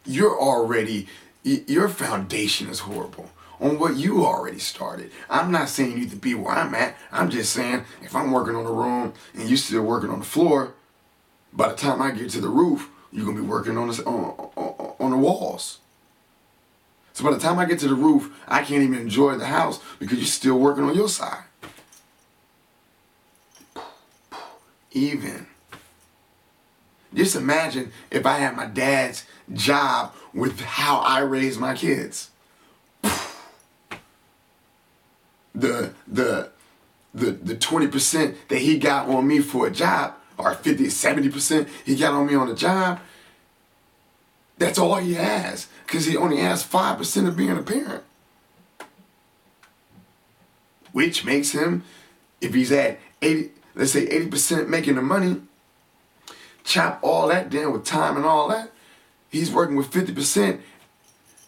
[0.04, 1.08] You're already,
[1.42, 5.10] your foundation is horrible on what you already started.
[5.30, 6.94] I'm not saying you to be where I'm at.
[7.10, 10.26] I'm just saying if I'm working on the room and you're still working on the
[10.26, 10.74] floor,
[11.50, 14.50] by the time I get to the roof, you're gonna be working on the, on,
[14.56, 15.78] on, on the walls.
[17.12, 19.80] So by the time I get to the roof, I can't even enjoy the house
[19.98, 21.44] because you're still working on your side.
[24.92, 25.46] Even.
[27.14, 32.30] Just imagine if I had my dad's job with how I raise my kids.
[35.54, 36.50] The the
[37.14, 41.96] the the 20% that he got on me for a job, or 50, 70% he
[41.96, 43.00] got on me on the job,
[44.58, 45.68] that's all he has.
[45.86, 48.02] Because he only has 5% of being a parent.
[50.92, 51.84] Which makes him,
[52.40, 55.42] if he's at 80, let's say 80% making the money,
[56.64, 58.72] chop all that down with time and all that,
[59.28, 60.60] he's working with 50%,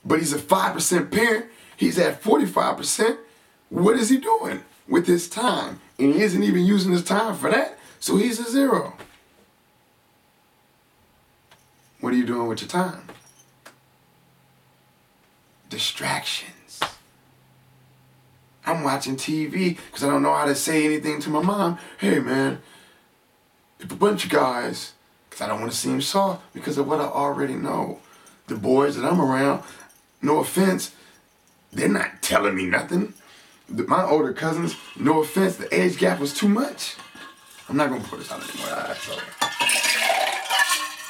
[0.04, 1.46] but he's a 5% parent,
[1.76, 3.18] he's at 45%.
[3.70, 5.80] What is he doing with his time?
[5.98, 8.94] And he isn't even using his time for that, so he's a zero.
[12.00, 13.02] What are you doing with your time?
[15.68, 16.80] Distractions.
[18.64, 21.78] I'm watching TV because I don't know how to say anything to my mom.
[21.98, 22.60] Hey, man,
[23.80, 24.92] if a bunch of guys,
[25.28, 28.00] because I don't want to seem soft because of what I already know.
[28.46, 29.62] The boys that I'm around,
[30.22, 30.94] no offense,
[31.72, 33.14] they're not telling me nothing.
[33.68, 36.96] My older cousins, no offense, the age gap was too much.
[37.68, 38.68] I'm not gonna put this out anymore.
[38.70, 38.96] I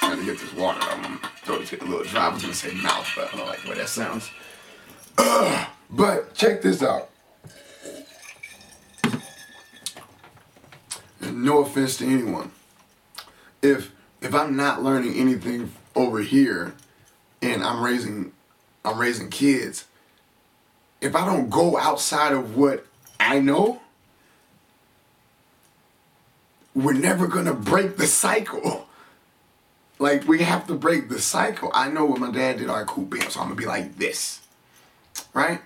[0.02, 0.80] gotta get this water.
[0.82, 2.26] I'm throat is getting a little dry.
[2.26, 4.30] I was gonna say mouth, but I don't like the way that sounds.
[5.18, 5.66] Ugh.
[5.90, 7.09] But check this out.
[11.22, 12.50] No offense to anyone.
[13.62, 13.90] if
[14.20, 16.74] if I'm not learning anything over here
[17.40, 18.32] and I'm raising
[18.84, 19.86] I'm raising kids,
[21.00, 22.86] if I don't go outside of what
[23.18, 23.80] I know,
[26.85, 28.87] we're never gonna break the cycle.
[29.99, 31.70] Like we have to break the cycle.
[31.74, 32.68] I know what my dad did.
[32.68, 33.31] All right, cool, bam.
[33.31, 34.41] So I'm gonna be like this,
[35.35, 35.61] right?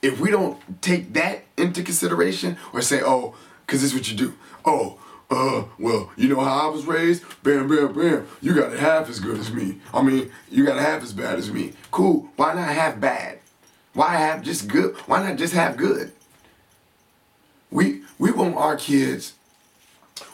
[0.00, 3.34] If we don't take that into consideration, or say, oh,
[3.66, 4.34] because this is what you do.
[4.64, 4.98] Oh,
[5.30, 7.24] uh, well, you know how I was raised?
[7.42, 8.26] Bam, bam, bam.
[8.40, 9.80] You got it half as good as me.
[9.92, 11.72] I mean, you got it half as bad as me.
[11.90, 12.28] Cool.
[12.36, 13.40] Why not have bad?
[13.92, 14.94] Why have just good?
[15.06, 16.12] Why not just have good?
[17.70, 19.34] We we want our kids.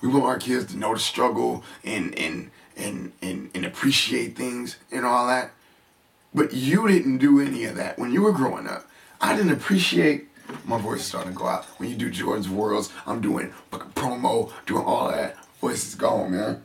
[0.03, 4.77] We want our kids to know the struggle and and and and, and appreciate things
[4.91, 5.53] and all that.
[6.35, 8.89] But you didn't do any of that when you were growing up.
[9.21, 10.29] I didn't appreciate
[10.65, 11.65] my voice is starting to go out.
[11.79, 15.37] When you do Jordan's Worlds, I'm doing promo, doing all that.
[15.61, 16.63] Voice is gone, man.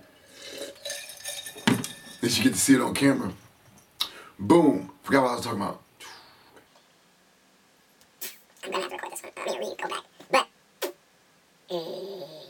[1.68, 3.32] At least you get to see it on camera.
[4.38, 4.92] Boom.
[5.04, 5.82] Forgot what I was talking about.
[8.64, 9.32] I'm gonna have to record this one.
[9.38, 10.04] I mean, read, go back.
[10.32, 10.96] But,
[11.72, 12.50] uh,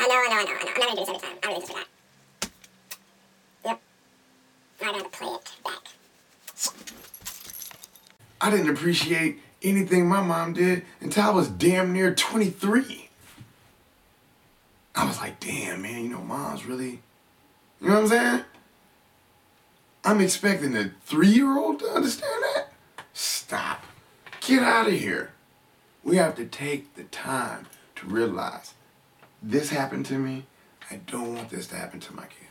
[0.00, 0.70] I know, I know, I know, I know.
[0.74, 1.84] I'm not gonna do this every time.
[4.80, 5.72] I really gotta play it back.
[8.40, 13.08] I didn't appreciate anything my mom did until I was damn near 23.
[14.94, 17.00] I was like, damn, man, you know, mom's really,
[17.80, 18.44] you know what I'm saying?
[20.04, 22.72] I'm expecting a three year old to understand that?
[23.12, 23.84] Stop.
[24.40, 25.32] Get out of here.
[26.04, 28.74] We have to take the time to realize
[29.42, 30.46] this happened to me.
[30.90, 32.48] I don't want this to happen to my kid.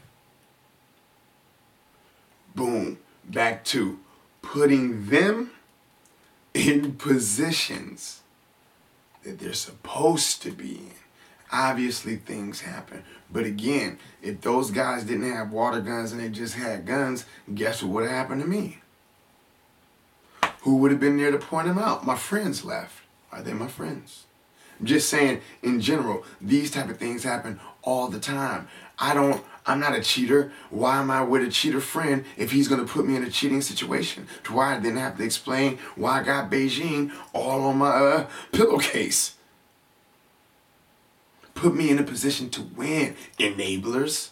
[2.56, 3.00] Boom.
[3.26, 4.00] Back to
[4.42, 5.52] putting them
[6.54, 8.22] in positions
[9.24, 10.92] that they're supposed to be in.
[11.52, 13.04] Obviously, things happen.
[13.32, 17.82] But again, if those guys didn't have water guns and they just had guns, guess
[17.82, 18.10] what would
[18.40, 18.80] to me?
[20.62, 22.06] Who would have been there to point them out?
[22.06, 23.02] My friends left.
[23.32, 24.27] Are they my friends?
[24.84, 28.68] Just saying, in general, these type of things happen all the time.
[29.00, 30.52] I don't, I'm not a cheater.
[30.70, 33.62] Why am I with a cheater friend if he's gonna put me in a cheating
[33.62, 34.28] situation?
[34.46, 38.28] To why I didn't have to explain why I got Beijing all on my uh,
[38.52, 39.36] pillowcase.
[41.54, 44.30] Put me in a position to win, enablers.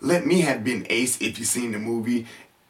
[0.00, 2.26] Let me have been ace if you seen the movie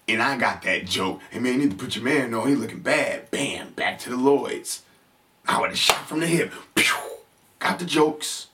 [0.09, 1.21] and I got that joke.
[1.31, 3.31] Hey man, you need to put your man on, he looking bad.
[3.31, 4.83] Bam, back to the Lloyds.
[5.49, 6.53] I would have shot from the hip.
[6.75, 6.95] Pew!
[7.59, 8.49] Got the jokes.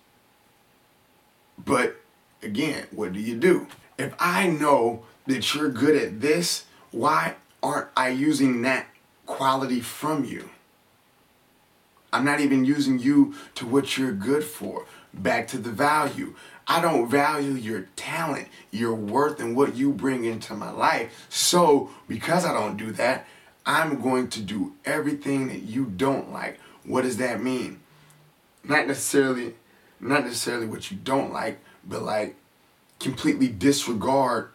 [1.64, 1.96] But
[2.42, 3.66] again, what do you do?
[3.98, 8.86] If I know that you're good at this, why aren't I using that
[9.26, 10.50] quality from you?
[12.12, 14.86] I'm not even using you to what you're good for.
[15.14, 16.34] Back to the value.
[16.66, 21.26] I don't value your talent, your worth, and what you bring into my life.
[21.28, 23.26] So, because I don't do that,
[23.64, 26.58] I'm going to do everything that you don't like.
[26.84, 27.80] What does that mean?
[28.64, 29.54] Not necessarily
[30.00, 32.36] not necessarily what you don't like, but like
[32.98, 34.50] completely disregard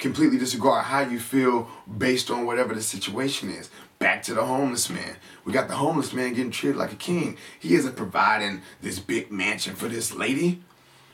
[0.00, 1.68] completely disregard how you feel
[1.98, 3.70] based on whatever the situation is.
[3.98, 5.16] Back to the homeless man.
[5.44, 7.36] We got the homeless man getting treated like a king.
[7.58, 10.62] He isn't providing this big mansion for this lady.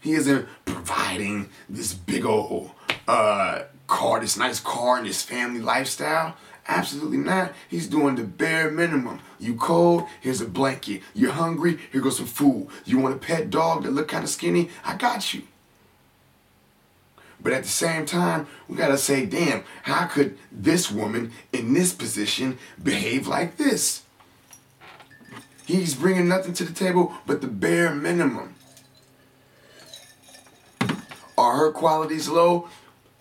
[0.00, 2.70] He isn't providing this big old
[3.08, 6.36] uh, car, this nice car and this family lifestyle.
[6.68, 7.52] Absolutely not.
[7.68, 9.20] He's doing the bare minimum.
[9.38, 10.04] You cold?
[10.20, 11.02] Here's a blanket.
[11.14, 11.78] You're hungry?
[11.92, 12.68] Here goes some food.
[12.84, 14.70] You want a pet dog that look kind of skinny?
[14.84, 15.42] I got you.
[17.40, 21.92] But at the same time, we gotta say, damn, how could this woman in this
[21.92, 24.02] position behave like this?
[25.66, 28.54] He's bringing nothing to the table but the bare minimum.
[31.38, 32.68] Are her qualities low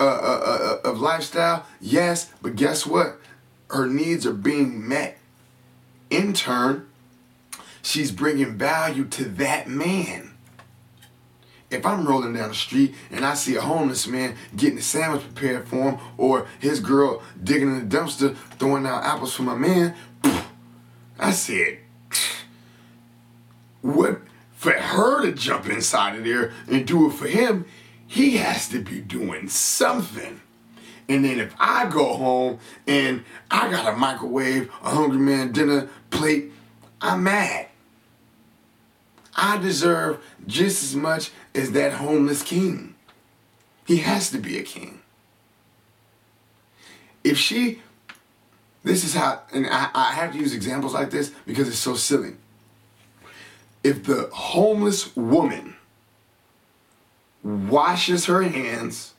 [0.00, 1.66] uh, uh, uh, of lifestyle?
[1.80, 3.20] Yes, but guess what?
[3.70, 5.18] Her needs are being met.
[6.08, 6.88] In turn,
[7.82, 10.32] she's bringing value to that man.
[11.68, 15.22] If I'm rolling down the street and I see a homeless man getting a sandwich
[15.22, 19.56] prepared for him, or his girl digging in the dumpster throwing out apples for my
[19.56, 19.94] man,
[21.18, 21.78] I said,
[23.82, 24.20] what
[24.52, 27.66] for her to jump inside of there and do it for him,
[28.06, 30.40] he has to be doing something.
[31.08, 35.88] And then if I go home and I got a microwave, a hungry man dinner
[36.10, 36.50] plate,
[37.00, 37.68] I'm mad.
[39.36, 42.94] I deserve just as much as that homeless king.
[43.86, 45.00] He has to be a king.
[47.22, 47.82] If she,
[48.82, 51.94] this is how, and I, I have to use examples like this because it's so
[51.94, 52.34] silly.
[53.84, 55.76] If the homeless woman
[57.44, 59.12] washes her hands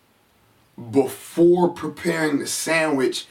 [0.91, 3.25] before preparing the sandwich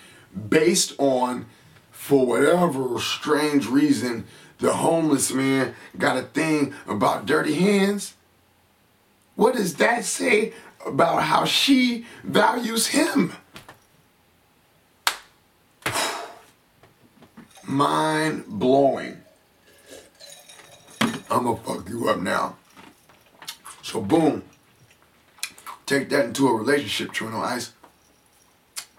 [0.49, 1.47] based on,
[1.91, 4.27] for whatever strange reason,
[4.59, 8.15] the homeless man got a thing about dirty hands.
[9.35, 10.55] What does that say
[10.87, 13.33] about how she values him?
[17.67, 19.21] Mind blowing.
[21.29, 22.57] I'm gonna fuck you up now.
[23.83, 24.43] So boom.
[25.87, 27.73] Take that into a relationship, True No Ice.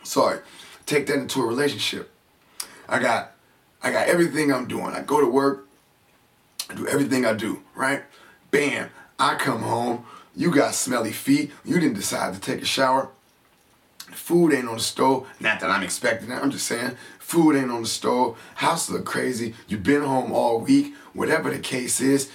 [0.03, 0.39] Sorry.
[0.85, 2.09] Take that into a relationship.
[2.87, 3.33] I got
[3.83, 4.93] I got everything I'm doing.
[4.93, 5.67] I go to work,
[6.69, 8.03] I do everything I do, right?
[8.51, 8.89] Bam.
[9.19, 13.09] I come home, you got smelly feet, you didn't decide to take a shower.
[14.11, 15.27] Food ain't on the stove.
[15.39, 16.41] Not that I'm expecting that.
[16.41, 18.39] I'm just saying, food ain't on the stove.
[18.55, 19.53] House look crazy.
[19.67, 20.93] You've been home all week.
[21.13, 22.29] Whatever the case is,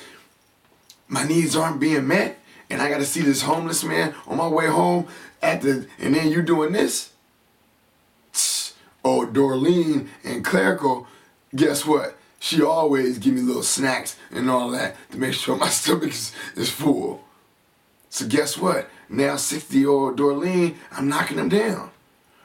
[1.09, 2.39] my needs aren't being met,
[2.73, 5.07] and I got to see this homeless man on my way home
[5.43, 7.13] at the, and then you doing this.
[9.05, 11.07] Oh, Dorleen and Clerical,
[11.55, 12.17] guess what?
[12.41, 16.33] She always give me little snacks and all that to make sure my stomach is,
[16.57, 17.23] is full.
[18.09, 18.89] So guess what?
[19.09, 21.91] Now 60 year old Dorleen, I'm knocking them down.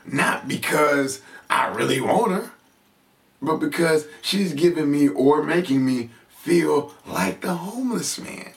[0.06, 2.52] Not because I really want her,
[3.42, 8.52] but because she's giving me or making me feel like the homeless man.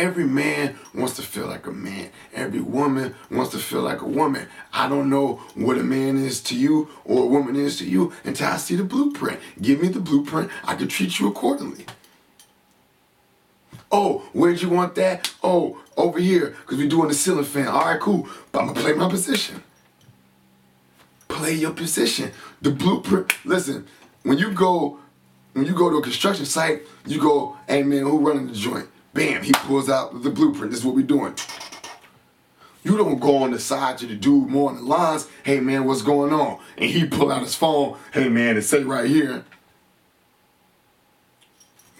[0.00, 2.08] Every man wants to feel like a man.
[2.32, 4.48] Every woman wants to feel like a woman.
[4.72, 8.10] I don't know what a man is to you or a woman is to you
[8.24, 9.38] until I see the blueprint.
[9.60, 10.50] Give me the blueprint.
[10.64, 11.84] I can treat you accordingly.
[13.92, 15.34] Oh, where'd you want that?
[15.42, 17.68] Oh, over here, because we're doing the ceiling fan.
[17.68, 18.26] All right, cool.
[18.52, 19.62] But I'm going to play my position.
[21.28, 22.32] Play your position.
[22.62, 23.34] The blueprint.
[23.44, 23.86] Listen,
[24.22, 24.98] when you go
[25.52, 28.88] when you go to a construction site, you go, hey man, who running the joint?
[29.12, 30.70] Bam, he pulls out the blueprint.
[30.70, 31.34] This is what we're doing.
[32.82, 35.84] You don't go on the side to the dude more on the lines, hey man,
[35.84, 36.60] what's going on?
[36.78, 39.44] And he pull out his phone, hey man, it say right here.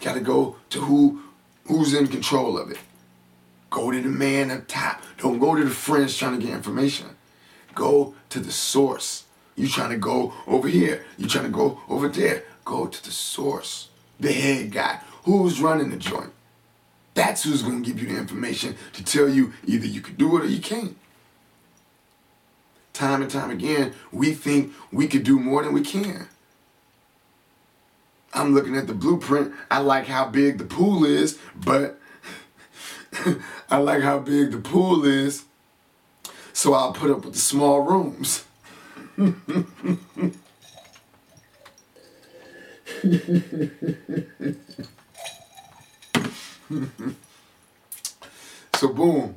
[0.01, 1.21] Gotta go to who
[1.67, 2.79] who's in control of it.
[3.69, 5.03] Go to the man up top.
[5.19, 7.07] Don't go to the friends trying to get information.
[7.75, 9.25] Go to the source.
[9.55, 11.05] You trying to go over here.
[11.19, 12.45] You trying to go over there.
[12.65, 13.89] Go to the source.
[14.19, 15.01] The head guy.
[15.25, 16.33] Who's running the joint?
[17.15, 20.37] That's who's going to give you the information to tell you either you can do
[20.37, 20.97] it or you can't.
[22.93, 26.29] Time and time again, we think we could do more than we can.
[28.33, 29.53] I'm looking at the blueprint.
[29.71, 31.99] I like how big the pool is, but
[33.71, 35.45] I like how big the pool is,
[36.53, 38.45] so I'll put up with the small rooms.
[48.75, 49.35] so boom.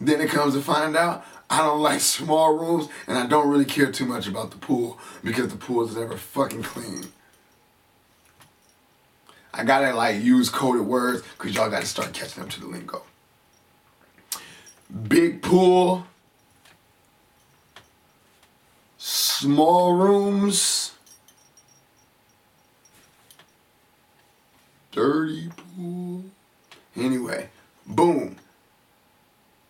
[0.00, 3.64] Then it comes to find out I don't like small rooms and I don't really
[3.64, 7.06] care too much about the pool because the pool is never fucking clean.
[9.54, 13.02] I gotta like use coded words because y'all gotta start catching up to the lingo.
[15.08, 16.06] Big pool,
[18.98, 20.92] small rooms,
[24.92, 26.24] dirty pool.
[26.96, 27.48] Anyway,
[27.86, 28.36] boom.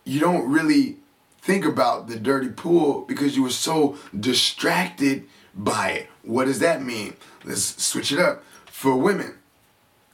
[0.03, 0.97] You don't really
[1.41, 6.07] think about the dirty pool because you were so distracted by it.
[6.23, 7.15] What does that mean?
[7.43, 8.43] Let's switch it up.
[8.65, 9.35] For women,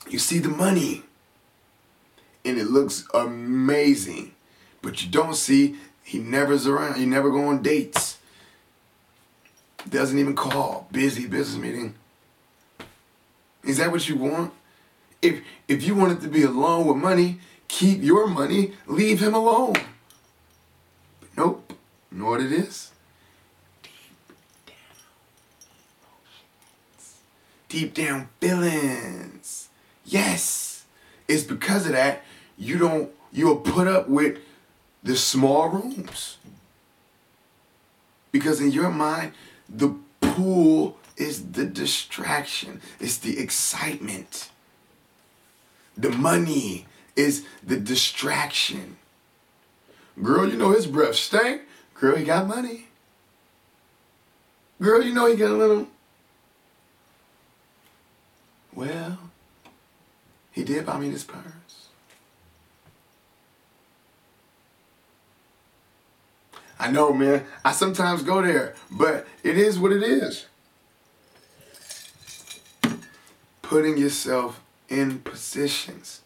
[0.10, 1.04] you see the money
[2.46, 4.34] and it looks amazing,
[4.82, 6.96] but you don't see he never's around.
[6.96, 8.18] He never go on dates.
[9.90, 10.88] Doesn't even call.
[10.92, 11.96] Busy business meeting.
[13.64, 14.54] Is that what you want?
[15.24, 19.74] If if you wanted to be alone with money, keep your money, leave him alone.
[21.22, 21.74] But nope.
[22.12, 22.92] You know what it is?
[27.70, 29.70] Deep down feelings.
[30.06, 30.84] Yes.
[31.30, 32.24] It's because of that
[32.58, 34.40] you don't you'll put up with
[35.02, 36.38] the small rooms.
[38.34, 39.32] Because in your mind,
[39.70, 42.82] the pool is the distraction.
[43.00, 44.50] It's the excitement.
[45.98, 46.86] The money
[47.16, 48.98] is the distraction.
[50.22, 51.62] Girl, you know his breath stank.
[51.96, 52.88] Girl, he got money.
[54.82, 55.88] Girl, you know he got a little.
[58.74, 59.18] Well,
[60.52, 61.44] he did buy me this purse.
[66.80, 67.46] I know, man.
[67.64, 70.48] I sometimes go there, but it is what it is.
[73.62, 74.60] Putting yourself
[74.94, 76.22] in positions.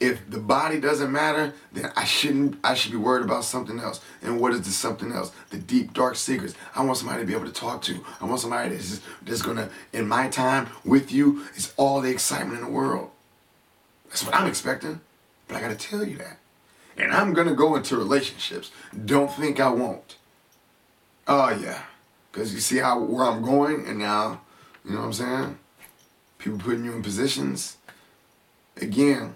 [0.00, 2.58] if the body doesn't matter, then I shouldn't.
[2.62, 4.00] I should be worried about something else.
[4.22, 5.32] And what is the something else?
[5.50, 6.54] The deep, dark secrets.
[6.74, 8.04] I want somebody to be able to talk to.
[8.20, 12.10] I want somebody that's just, that's gonna, in my time with you, is all the
[12.10, 13.10] excitement in the world.
[14.08, 15.00] That's what I'm expecting.
[15.48, 16.38] But I gotta tell you that.
[16.96, 18.70] And I'm gonna go into relationships.
[19.04, 20.16] Don't think I won't.
[21.26, 21.82] Oh yeah,
[22.30, 24.42] because you see how where I'm going, and now,
[24.84, 25.58] you know what I'm saying?
[26.38, 27.76] People putting you in positions.
[28.80, 29.34] Again,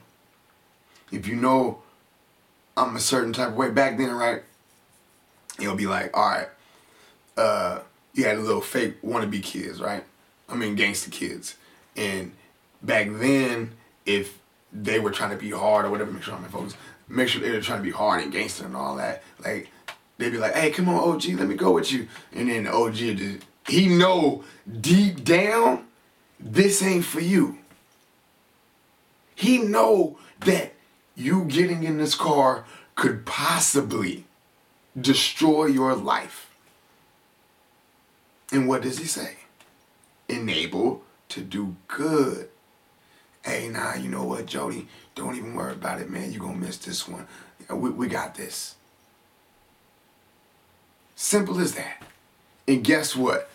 [1.10, 1.82] if you know
[2.76, 4.42] I'm a certain type of way back then, right?
[5.58, 6.48] You'll be like, all right,
[7.36, 7.80] uh,
[8.14, 10.04] you had a little fake wannabe kids, right?
[10.48, 11.56] I mean, gangster kids.
[11.96, 12.32] And
[12.82, 13.72] back then,
[14.06, 14.38] if
[14.72, 16.74] they were trying to be hard or whatever, make sure I'm focus,
[17.08, 19.70] make sure they were trying to be hard and gangster and all that, like,
[20.16, 22.08] they'd be like, hey, come on, OG, let me go with you.
[22.32, 24.44] And then the OG, he know
[24.80, 25.84] deep down,
[26.42, 27.58] this ain't for you.
[29.34, 30.74] He know that
[31.14, 32.64] you getting in this car
[32.94, 34.24] could possibly
[35.00, 36.50] destroy your life.
[38.50, 39.36] And what does he say?
[40.28, 42.48] Enable to do good.
[43.44, 44.88] Hey, nah, you know what, Jody?
[45.14, 46.30] Don't even worry about it, man.
[46.30, 47.26] You're going to miss this one.
[47.70, 48.76] We, we got this.
[51.16, 52.02] Simple as that.
[52.68, 53.50] And guess what?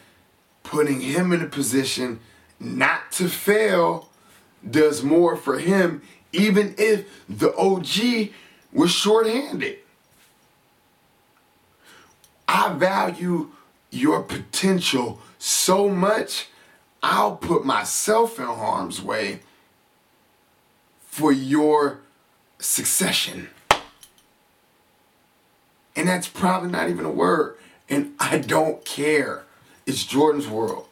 [0.63, 2.19] Putting him in a position
[2.59, 4.09] not to fail
[4.69, 6.01] does more for him,
[6.33, 8.31] even if the OG
[8.73, 9.77] was shorthanded.
[12.47, 13.51] I value
[13.91, 16.47] your potential so much,
[17.01, 19.41] I'll put myself in harm's way
[21.07, 21.99] for your
[22.59, 23.49] succession.
[25.95, 27.57] And that's probably not even a word.
[27.89, 29.43] And I don't care.
[29.85, 30.87] It's Jordan's world.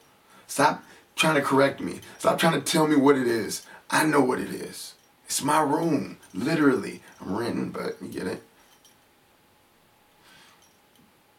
[0.48, 0.84] Stop
[1.16, 2.00] trying to correct me.
[2.20, 3.66] Stop trying to tell me what it is.
[3.90, 4.94] I know what it is.
[5.26, 7.02] It's my room, literally.
[7.22, 8.44] I'm renting, but you get it.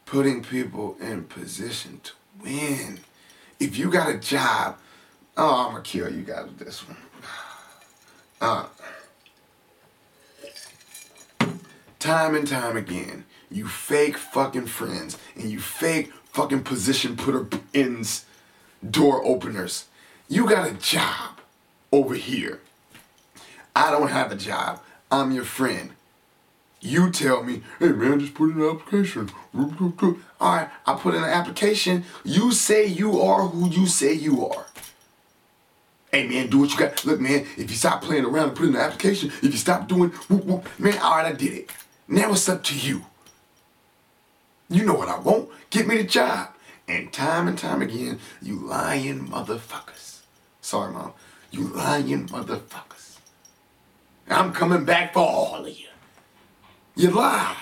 [0.05, 2.13] Putting people in position to
[2.43, 3.01] win.
[3.59, 4.79] If you got a job,
[5.37, 6.97] oh, I'm gonna kill you guys with this one.
[8.39, 8.67] Uh,
[11.99, 18.26] time and time again, you fake fucking friends and you fake fucking position putter ins,
[18.91, 19.87] door openers.
[20.29, 21.41] You got a job
[21.93, 22.61] over here.
[23.75, 24.81] I don't have a job.
[25.11, 25.91] I'm your friend.
[26.81, 29.31] You tell me, hey man, just put in an application.
[29.55, 32.05] All right, I put in an application.
[32.25, 34.67] You say you are who you say you are.
[36.13, 37.05] Hey man, do what you got.
[37.05, 39.89] Look, man, if you stop playing around and put in the application, if you stop
[39.89, 41.71] doing whoop whoop, man, all right, I did it.
[42.09, 43.05] Now it's up to you.
[44.69, 45.49] You know what I want.
[45.71, 46.51] Get me the job.
[46.89, 50.21] And time and time again, you lying motherfuckers.
[50.61, 51.13] Sorry, mom.
[51.51, 53.19] You lying motherfuckers.
[54.29, 55.89] I'm coming back for all of you.
[56.95, 57.57] You lie.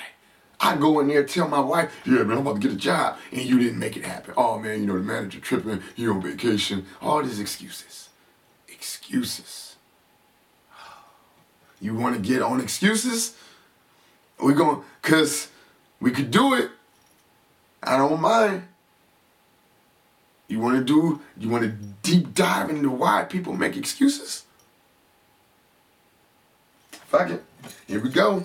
[0.61, 3.19] I go in there tell my wife, yeah, man, I'm about to get a job,
[3.33, 4.33] and you didn't make it happen.
[4.37, 8.09] Oh man, you know the manager tripping, you on vacation, all these excuses.
[8.69, 9.77] Excuses.
[11.81, 13.37] You want to get on excuses?
[14.39, 15.49] We're going, cause
[16.01, 16.71] we could do it.
[17.83, 18.63] I don't mind.
[20.49, 21.71] You want to do, you want to
[22.03, 24.45] deep dive into why people make excuses?
[26.91, 27.43] Fuck it.
[27.87, 28.45] Here we go.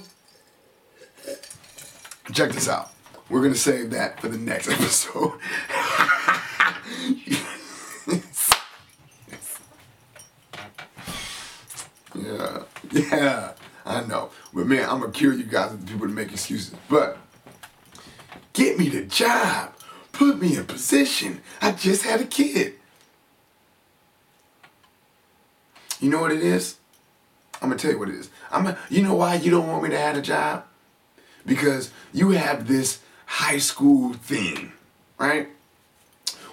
[2.34, 2.92] Check this out.
[3.30, 5.34] We're going to save that for the next episode.
[12.16, 13.54] yeah, yeah,
[13.86, 14.30] I know.
[14.54, 16.74] But man, I'm going to kill you guys with people to make excuses.
[16.88, 17.18] But
[18.54, 19.74] get me the job.
[20.20, 21.40] Put me in position.
[21.62, 22.74] I just had a kid.
[26.02, 26.76] You know what it is?
[27.62, 28.30] I'm gonna tell you what it is.
[28.52, 30.66] I'm a, you know why you don't want me to have a job?
[31.46, 34.74] Because you have this high school thing,
[35.18, 35.48] right?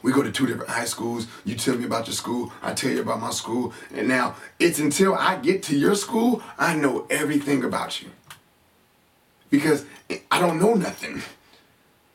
[0.00, 1.26] We go to two different high schools.
[1.44, 2.52] You tell me about your school.
[2.62, 3.72] I tell you about my school.
[3.92, 8.10] And now it's until I get to your school, I know everything about you.
[9.50, 9.84] Because
[10.30, 11.20] I don't know nothing.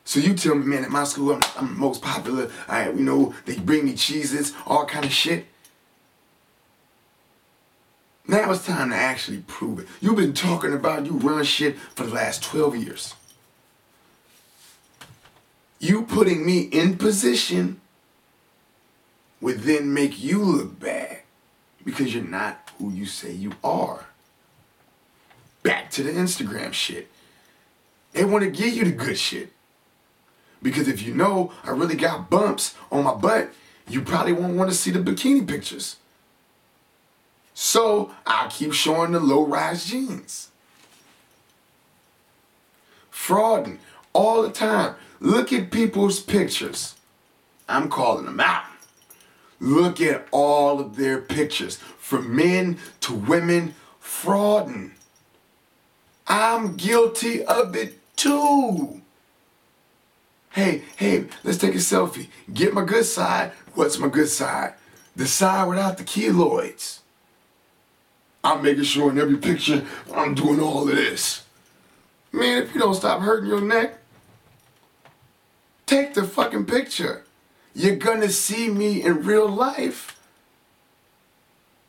[0.04, 2.50] So you tell me, man, at my school, I'm, I'm most popular.
[2.68, 5.46] I, you know, they bring me cheeses, all kind of shit.
[8.26, 9.86] Now it's time to actually prove it.
[10.00, 13.14] You've been talking about you run shit for the last 12 years.
[15.80, 17.80] You putting me in position
[19.40, 21.22] would then make you look bad
[21.84, 24.06] because you're not who you say you are.
[25.64, 27.08] Back to the Instagram shit.
[28.12, 29.52] They want to give you the good shit.
[30.62, 33.52] Because if you know I really got bumps on my butt,
[33.88, 35.96] you probably won't want to see the bikini pictures.
[37.54, 40.50] So I'll keep showing the low rise jeans.
[43.10, 43.78] Frauding
[44.12, 44.94] all the time.
[45.20, 46.94] Look at people's pictures.
[47.68, 48.64] I'm calling them out.
[49.60, 54.90] Look at all of their pictures, from men to women, frauding.
[56.26, 59.02] I'm guilty of it too.
[60.52, 62.28] Hey, hey, let's take a selfie.
[62.52, 63.52] Get my good side.
[63.74, 64.74] What's my good side?
[65.16, 66.98] The side without the keloids.
[68.44, 71.44] I'm making sure in every picture I'm doing all of this.
[72.32, 73.98] Man, if you don't stop hurting your neck,
[75.86, 77.24] take the fucking picture.
[77.74, 80.18] You're gonna see me in real life.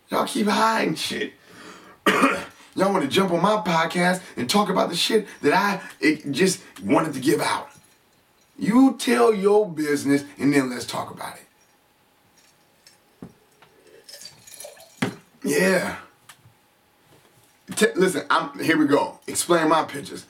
[0.10, 1.34] Y'all keep hiding shit.
[2.08, 5.82] Y'all want to jump on my podcast and talk about the shit that I
[6.32, 7.73] just wanted to give out.
[8.64, 11.42] You tell your business and then let's talk about it.
[15.44, 15.98] Yeah.
[17.76, 19.20] T- listen, I'm here we go.
[19.28, 20.26] Explain my pictures.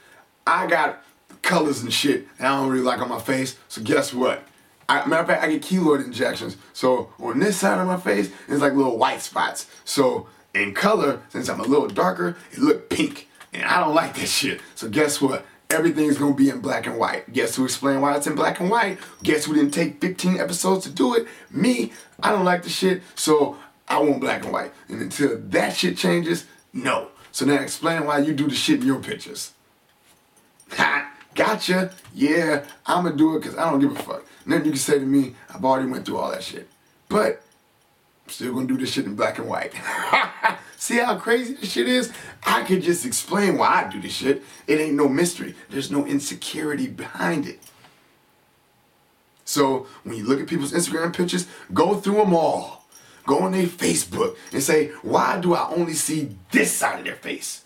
[0.47, 1.03] I got
[1.43, 3.55] colors and shit that I don't really like on my face.
[3.67, 4.43] So guess what?
[4.89, 6.57] I, matter of fact, I get keloid injections.
[6.73, 9.67] So on this side of my face, it's like little white spots.
[9.85, 13.29] So in color, since I'm a little darker, it look pink.
[13.53, 14.59] And I don't like that shit.
[14.73, 15.45] So guess what?
[15.73, 17.33] Everything's gonna be in black and white.
[17.33, 18.99] Guess who explained why it's in black and white?
[19.23, 21.27] Guess who didn't take 15 episodes to do it?
[21.49, 21.91] Me.
[22.21, 23.57] I don't like the shit, so
[23.87, 24.71] I want black and white.
[24.87, 27.07] And until that shit changes, no.
[27.31, 29.53] So now explain why you do the shit in your pictures.
[30.73, 31.11] Ha!
[31.33, 31.91] Gotcha.
[32.13, 34.25] Yeah, I'ma do it because I don't give a fuck.
[34.45, 36.69] Nothing you can say to me, I've already went through all that shit.
[37.09, 37.41] But
[38.25, 39.73] I'm still gonna do this shit in black and white.
[40.83, 42.11] See how crazy this shit is?
[42.45, 44.43] I could just explain why I do this shit.
[44.67, 45.55] It ain't no mystery.
[45.69, 47.61] There's no insecurity behind it.
[49.45, 52.85] So when you look at people's Instagram pictures, go through them all.
[53.25, 57.15] Go on their Facebook and say, why do I only see this side of their
[57.15, 57.63] face?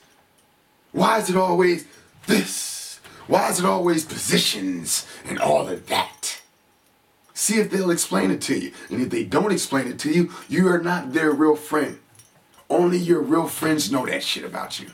[0.91, 1.87] Why is it always
[2.27, 2.99] this?
[3.25, 6.39] Why is it always positions and all of that?
[7.33, 8.73] See if they'll explain it to you.
[8.91, 11.97] And if they don't explain it to you, you are not their real friend.
[12.69, 14.91] Only your real friends know that shit about you.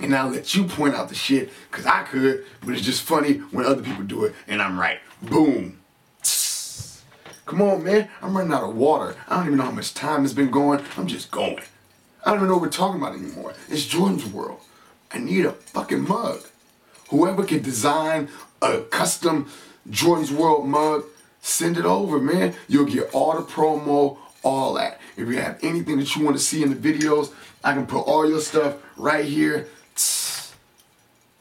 [0.00, 3.34] And I'll let you point out the shit, because I could, but it's just funny
[3.34, 5.00] when other people do it and I'm right.
[5.22, 5.78] Boom.
[7.46, 8.08] Come on, man.
[8.20, 9.16] I'm running out of water.
[9.28, 10.82] I don't even know how much time has been going.
[10.96, 11.62] I'm just going.
[12.24, 13.54] I don't even know what we're talking about anymore.
[13.68, 14.60] It's Jordan's world.
[15.10, 16.40] I need a fucking mug.
[17.10, 18.28] Whoever can design
[18.62, 19.48] a custom
[19.90, 21.04] Jordan's World mug,
[21.40, 22.54] send it over, man.
[22.68, 25.00] You'll get all the promo, all that.
[25.16, 27.32] If you have anything that you want to see in the videos,
[27.62, 29.68] I can put all your stuff right here.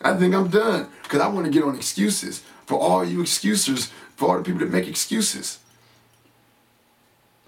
[0.02, 3.92] I think I'm done because I want to get on excuses for all you excusers,
[4.16, 5.60] for all the people that make excuses.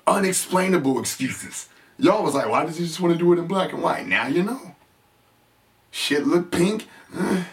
[0.05, 1.69] Unexplainable excuses.
[1.97, 4.07] Y'all was like, why does he just want to do it in black and white?
[4.07, 4.75] Now you know.
[5.91, 6.87] Shit look pink.
[7.15, 7.43] Eh,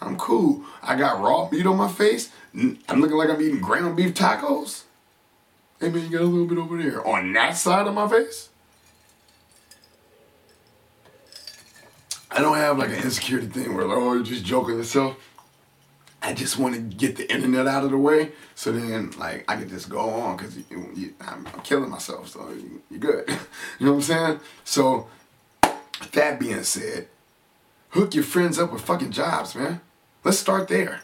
[0.00, 0.64] I'm cool.
[0.82, 2.30] I got raw meat on my face.
[2.54, 4.82] I'm looking like I'm eating ground beef tacos.
[5.82, 8.50] Hey man, you got a little bit over there on that side of my face.
[12.30, 15.16] I don't have like an insecurity thing where like, oh, you're just joking yourself.
[16.22, 19.56] I just want to get the internet out of the way, so then like I
[19.56, 20.56] can just go on because
[21.20, 22.48] I'm, I'm, killing myself, so
[22.88, 23.24] you're good.
[23.80, 24.40] you know what I'm saying?
[24.62, 25.08] So
[26.12, 27.08] that being said,
[27.88, 29.80] hook your friends up with fucking jobs, man.
[30.22, 31.00] Let's start there.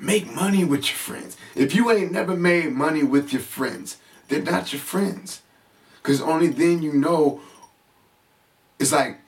[0.00, 1.36] Make money with your friends.
[1.54, 3.98] If you ain't never made money with your friends,
[4.28, 5.42] they're not your friends.
[6.02, 7.42] Because only then you know
[8.78, 9.18] it's like,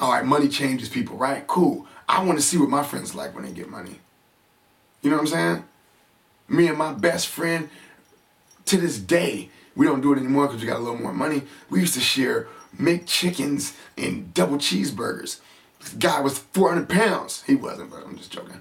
[0.00, 1.46] all right, money changes people, right?
[1.46, 1.86] Cool.
[2.08, 4.00] I want to see what my friends like when they get money.
[5.02, 5.64] You know what I'm saying?
[6.48, 7.70] Me and my best friend,
[8.64, 11.42] to this day, we don't do it anymore because we got a little more money.
[11.70, 15.38] We used to share McChickens and double cheeseburgers.
[15.78, 17.42] This guy was 400 pounds.
[17.42, 18.60] He wasn't, but I'm just joking.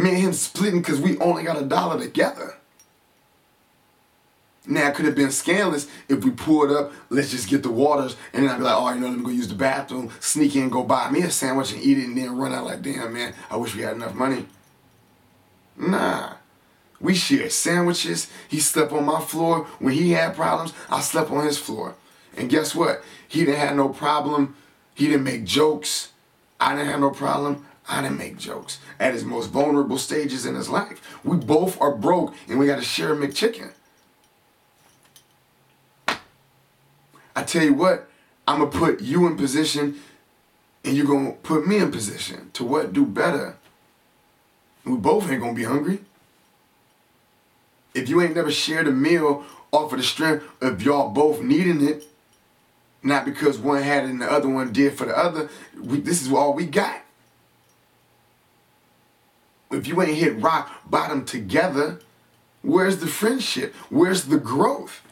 [0.00, 2.54] Me and him splitting because we only got a dollar together.
[4.66, 8.16] Now, it could have been scandalous if we pulled up, let's just get the waters,
[8.32, 10.56] and then I'd be like, oh, you know, let me go use the bathroom, sneak
[10.56, 13.12] in, go buy me a sandwich and eat it, and then run out like, damn,
[13.12, 14.46] man, I wish we had enough money.
[15.76, 16.34] Nah.
[16.98, 18.30] We shared sandwiches.
[18.48, 19.66] He slept on my floor.
[19.80, 21.94] When he had problems, I slept on his floor.
[22.36, 23.02] And guess what?
[23.28, 24.56] He didn't have no problem.
[24.94, 26.12] He didn't make jokes.
[26.58, 27.66] I didn't have no problem.
[27.90, 28.78] I didn't make jokes.
[29.00, 31.18] At his most vulnerable stages in his life.
[31.24, 33.72] We both are broke and we got to share McChicken.
[37.34, 38.08] I tell you what,
[38.46, 40.00] I'm going to put you in position
[40.84, 42.92] and you're going to put me in position to what?
[42.92, 43.56] Do better.
[44.84, 46.00] We both ain't going to be hungry.
[47.92, 51.86] If you ain't never shared a meal off of the strength of y'all both needing
[51.86, 52.04] it,
[53.02, 55.48] Not because one had it and the other one did for the other.
[55.80, 57.00] We, this is all we got.
[59.70, 62.00] If you ain't hit rock bottom together,
[62.62, 63.74] where's the friendship?
[63.88, 65.02] Where's the growth?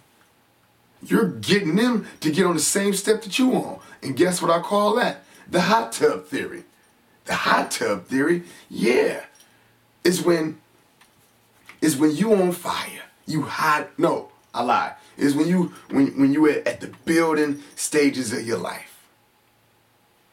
[1.02, 3.78] You're getting them to get on the same step that you on.
[4.02, 5.22] And guess what I call that?
[5.48, 6.64] The hot tub theory.
[7.24, 9.24] The hot tub theory, yeah,
[10.02, 10.58] is when
[11.82, 13.02] is when you on fire.
[13.26, 13.90] You hot.
[13.98, 14.94] No, I lie.
[15.18, 19.04] Is when you when when you at, at the building stages of your life.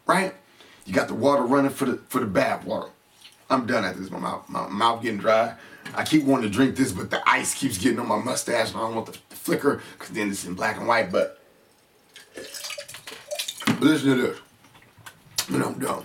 [0.08, 0.34] Right?
[0.86, 2.90] You got the water running for the for the bath water.
[3.50, 4.10] I'm done at this.
[4.10, 5.56] My mouth, my mouth getting dry.
[5.94, 8.78] I keep wanting to drink this, but the ice keeps getting on my mustache, and
[8.78, 11.12] I don't want the, the flicker because then it's in black and white.
[11.12, 11.40] But,
[12.34, 14.40] but listen to this,
[15.50, 16.04] and I'm done.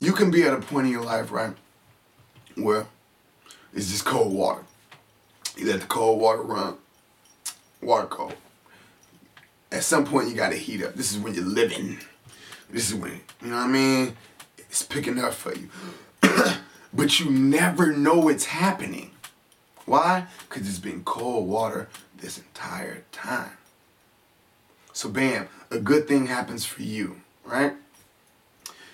[0.00, 1.54] You can be at a point in your life, right,
[2.56, 2.86] where
[3.72, 4.64] it's just cold water.
[5.56, 6.76] You let the cold water run,
[7.80, 8.34] water cold.
[9.70, 10.94] At some point, you got to heat up.
[10.94, 11.98] This is when you're living.
[12.70, 14.16] This is when, you know what I mean?
[14.58, 15.68] It's picking up for you.
[16.92, 19.12] but you never know it's happening.
[19.86, 20.26] Why?
[20.48, 21.88] Because it's been cold water
[22.18, 23.52] this entire time.
[24.92, 27.72] So, bam, a good thing happens for you, right?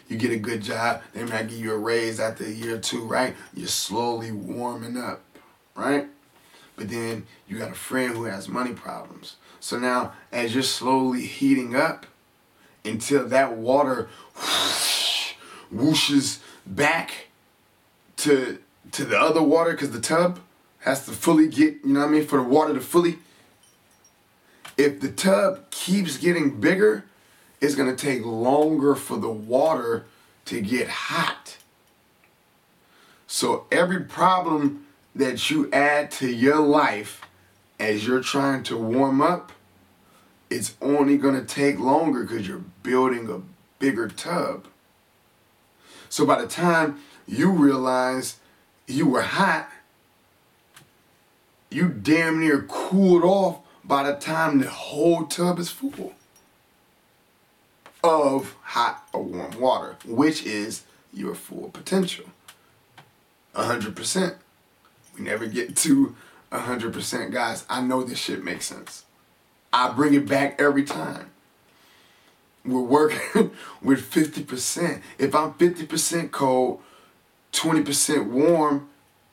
[0.09, 2.79] You get a good job, they might give you a raise after a year or
[2.79, 3.35] two, right?
[3.55, 5.22] You're slowly warming up,
[5.75, 6.07] right?
[6.77, 9.37] But then you got a friend who has money problems.
[9.61, 12.07] So now, as you're slowly heating up,
[12.85, 15.35] until that water whoosh,
[15.72, 17.28] whooshes back
[18.16, 18.59] to
[18.93, 20.39] to the other water because the tub
[20.80, 23.18] has to fully get, you know what I mean, for the water to fully.
[24.76, 27.05] If the tub keeps getting bigger,
[27.61, 30.05] it's gonna take longer for the water
[30.45, 31.57] to get hot.
[33.26, 37.22] So every problem that you add to your life
[37.80, 39.53] as you're trying to warm up,
[40.51, 43.40] it's only going to take longer because you're building a
[43.78, 44.66] bigger tub.
[46.09, 48.36] So by the time you realize
[48.86, 49.68] you were hot,
[51.70, 56.14] you damn near cooled off by the time the whole tub is full
[58.03, 62.26] of hot or warm water, which is your full potential.
[63.55, 64.36] 100%.
[65.16, 66.14] We never get to
[66.53, 67.32] 100%.
[67.32, 69.04] Guys, I know this shit makes sense.
[69.75, 71.33] I bring it back every time.
[72.64, 73.51] We're working
[73.83, 75.03] with 50%.
[75.18, 76.81] If I'm 50% cold,
[77.53, 78.89] 20% warm,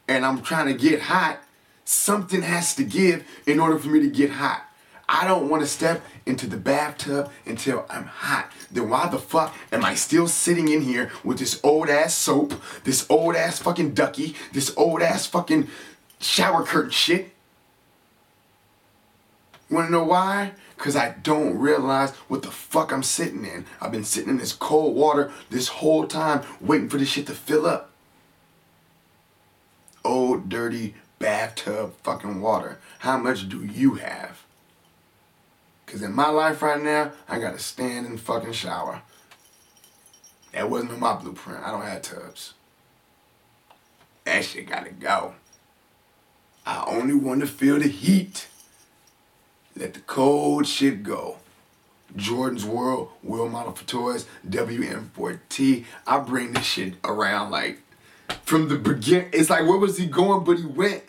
[0.07, 1.43] and I'm trying to get hot,
[1.85, 4.65] something has to give in order for me to get hot.
[5.07, 8.51] I don't want to step into the bathtub until I'm hot.
[8.71, 12.59] Then why the fuck am I still sitting in here with this old ass soap,
[12.83, 15.67] this old ass fucking ducky, this old ass fucking
[16.19, 17.31] shower curtain shit?
[19.71, 20.51] Wanna know why?
[20.75, 23.65] Because I don't realize what the fuck I'm sitting in.
[23.79, 27.33] I've been sitting in this cold water this whole time waiting for this shit to
[27.33, 27.91] fill up.
[30.03, 32.79] Old, dirty bathtub fucking water.
[32.99, 34.43] How much do you have?
[35.85, 39.03] Because in my life right now, I got to stand in fucking shower.
[40.51, 41.63] That wasn't in my blueprint.
[41.63, 42.53] I don't have tubs.
[44.25, 45.35] That shit got to go.
[46.65, 48.47] I only want to feel the heat.
[49.75, 51.37] Let the cold shit go.
[52.15, 55.85] Jordan's World, Will Model for Toys, WM4T.
[56.05, 57.79] I bring this shit around like
[58.43, 59.29] from the beginning.
[59.33, 60.43] It's like, where was he going?
[60.43, 61.03] But he went.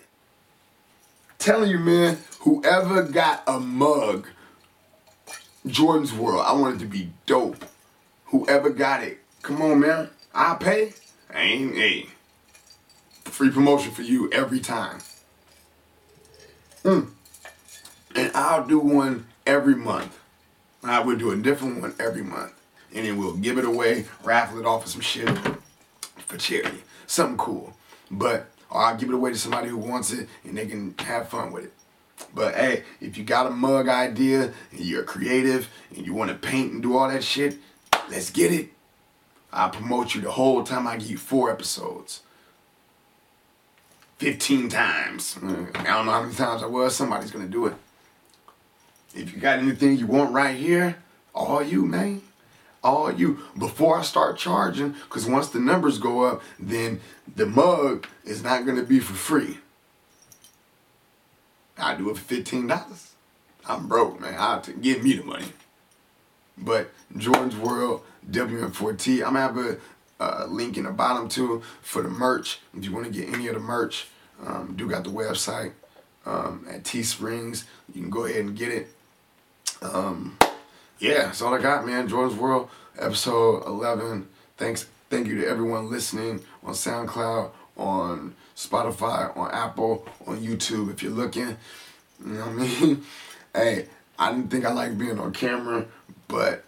[1.39, 4.29] Telling you, man, whoever got a mug,
[5.67, 7.65] Jordan's World, I want it to be dope.
[8.27, 10.09] Whoever got it, come on, man.
[10.33, 10.93] I'll pay.
[11.35, 12.07] I ain't, hey.
[13.25, 14.99] Free promotion for you every time.
[16.85, 17.11] Mm.
[18.15, 20.19] And I'll do one every month.
[20.83, 22.53] I will do a different one every month.
[22.95, 25.29] And then we'll give it away, raffle it off of some shit
[26.27, 26.83] for charity.
[27.07, 27.75] Something cool.
[28.11, 31.53] But I'll give it away to somebody who wants it and they can have fun
[31.53, 31.73] with it.
[32.35, 36.37] But hey, if you got a mug idea and you're creative and you want to
[36.37, 37.59] paint and do all that shit,
[38.11, 38.71] let's get it.
[39.53, 42.23] I'll promote you the whole time I give you four episodes.
[44.19, 45.35] 15 times.
[45.35, 46.95] Mm, I don't know how many times I was.
[46.95, 47.75] Somebody's going to do it.
[49.15, 50.97] If you got anything you want right here,
[51.35, 52.23] all you, man.
[52.85, 53.41] All you.
[53.59, 57.01] Before I start charging, because once the numbers go up, then
[57.37, 59.59] the mug is not going to be for free.
[61.79, 63.11] I do it for $15.
[63.67, 64.35] I'm broke, man.
[64.39, 65.47] I'll t- give me the money.
[66.59, 69.79] But Jordan's World, WM4T, I'm going to have a
[70.21, 72.61] uh, link in the bottom too for the merch.
[72.77, 74.09] If you want to get any of the merch,
[74.45, 75.73] um, do got the website.
[76.27, 77.65] um, at Teesprings.
[77.95, 78.89] You can go ahead and get it.
[79.83, 80.39] Um,
[80.99, 82.09] yeah, that's all I got, man.
[82.09, 82.69] Jordan's World,
[82.99, 84.29] episode 11.
[84.57, 90.91] Thanks, thank you to everyone listening on SoundCloud, on Spotify, on Apple, on YouTube.
[90.93, 91.57] If you're looking,
[92.25, 93.05] you know what I mean.
[93.55, 93.87] hey,
[94.19, 95.87] I didn't think I liked being on camera,
[96.29, 96.65] but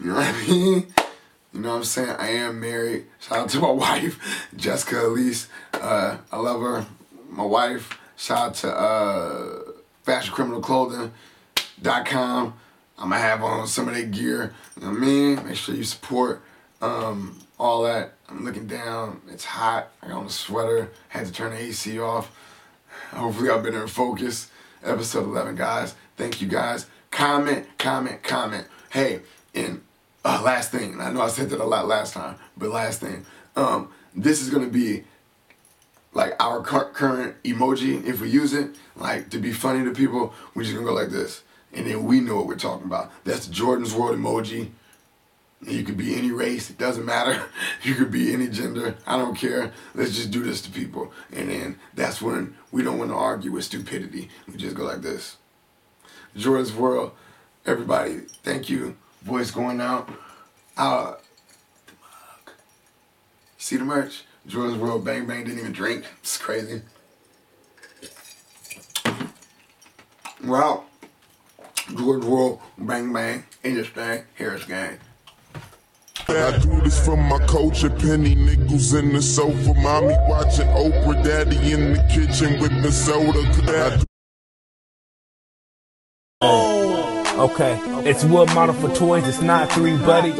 [0.00, 0.86] you know what I mean.
[1.52, 2.10] You know what I'm saying?
[2.10, 3.06] I am married.
[3.18, 5.48] Shout out to my wife, Jessica Elise.
[5.74, 6.86] Uh, I love her.
[7.28, 7.98] My wife.
[8.16, 9.58] Shout out to uh,
[11.82, 12.54] FashionCriminalClothing.com.
[12.98, 14.54] I'm gonna have on some of that gear.
[14.76, 15.46] You know what I mean?
[15.46, 16.42] Make sure you support
[16.82, 18.12] um, all that.
[18.28, 19.22] I'm looking down.
[19.30, 19.88] It's hot.
[20.02, 20.90] I got on a sweater.
[21.08, 22.30] Had to turn the AC off.
[23.12, 24.50] Hopefully, I've been in focus.
[24.84, 25.94] Episode 11, guys.
[26.16, 26.86] Thank you, guys.
[27.10, 28.66] Comment, comment, comment.
[28.90, 29.20] Hey,
[29.54, 29.82] and
[30.24, 31.00] uh, last thing.
[31.00, 33.24] I know I said that a lot last time, but last thing.
[33.56, 35.04] Um, this is gonna be
[36.12, 38.04] like our current emoji.
[38.04, 41.08] If we use it, like to be funny to people, we're just gonna go like
[41.08, 41.42] this
[41.72, 43.10] and then we know what we're talking about.
[43.24, 44.70] That's Jordan's World emoji.
[45.66, 47.44] You could be any race, it doesn't matter.
[47.82, 49.72] You could be any gender, I don't care.
[49.94, 51.12] Let's just do this to people.
[51.32, 54.28] And then that's when we don't want to argue with stupidity.
[54.46, 55.36] We just go like this.
[56.36, 57.12] Jordan's World,
[57.64, 58.96] everybody, thank you.
[59.22, 60.10] Voice going out.
[60.76, 61.14] Uh.
[63.56, 64.24] See the merch?
[64.46, 66.04] Jordan's World, bang bang, didn't even drink.
[66.20, 66.82] It's crazy.
[70.44, 70.86] Well,
[71.96, 74.98] George World, Bang Bang, in this thing, Harris Gang.
[76.28, 81.72] I do this for my culture, penny nickels in the sofa, mommy watching Oprah, daddy
[81.72, 84.04] in the kitchen with the soda.
[86.40, 87.80] Oh, okay.
[88.08, 89.26] It's wood model for toys.
[89.26, 90.32] It's not three, buddy.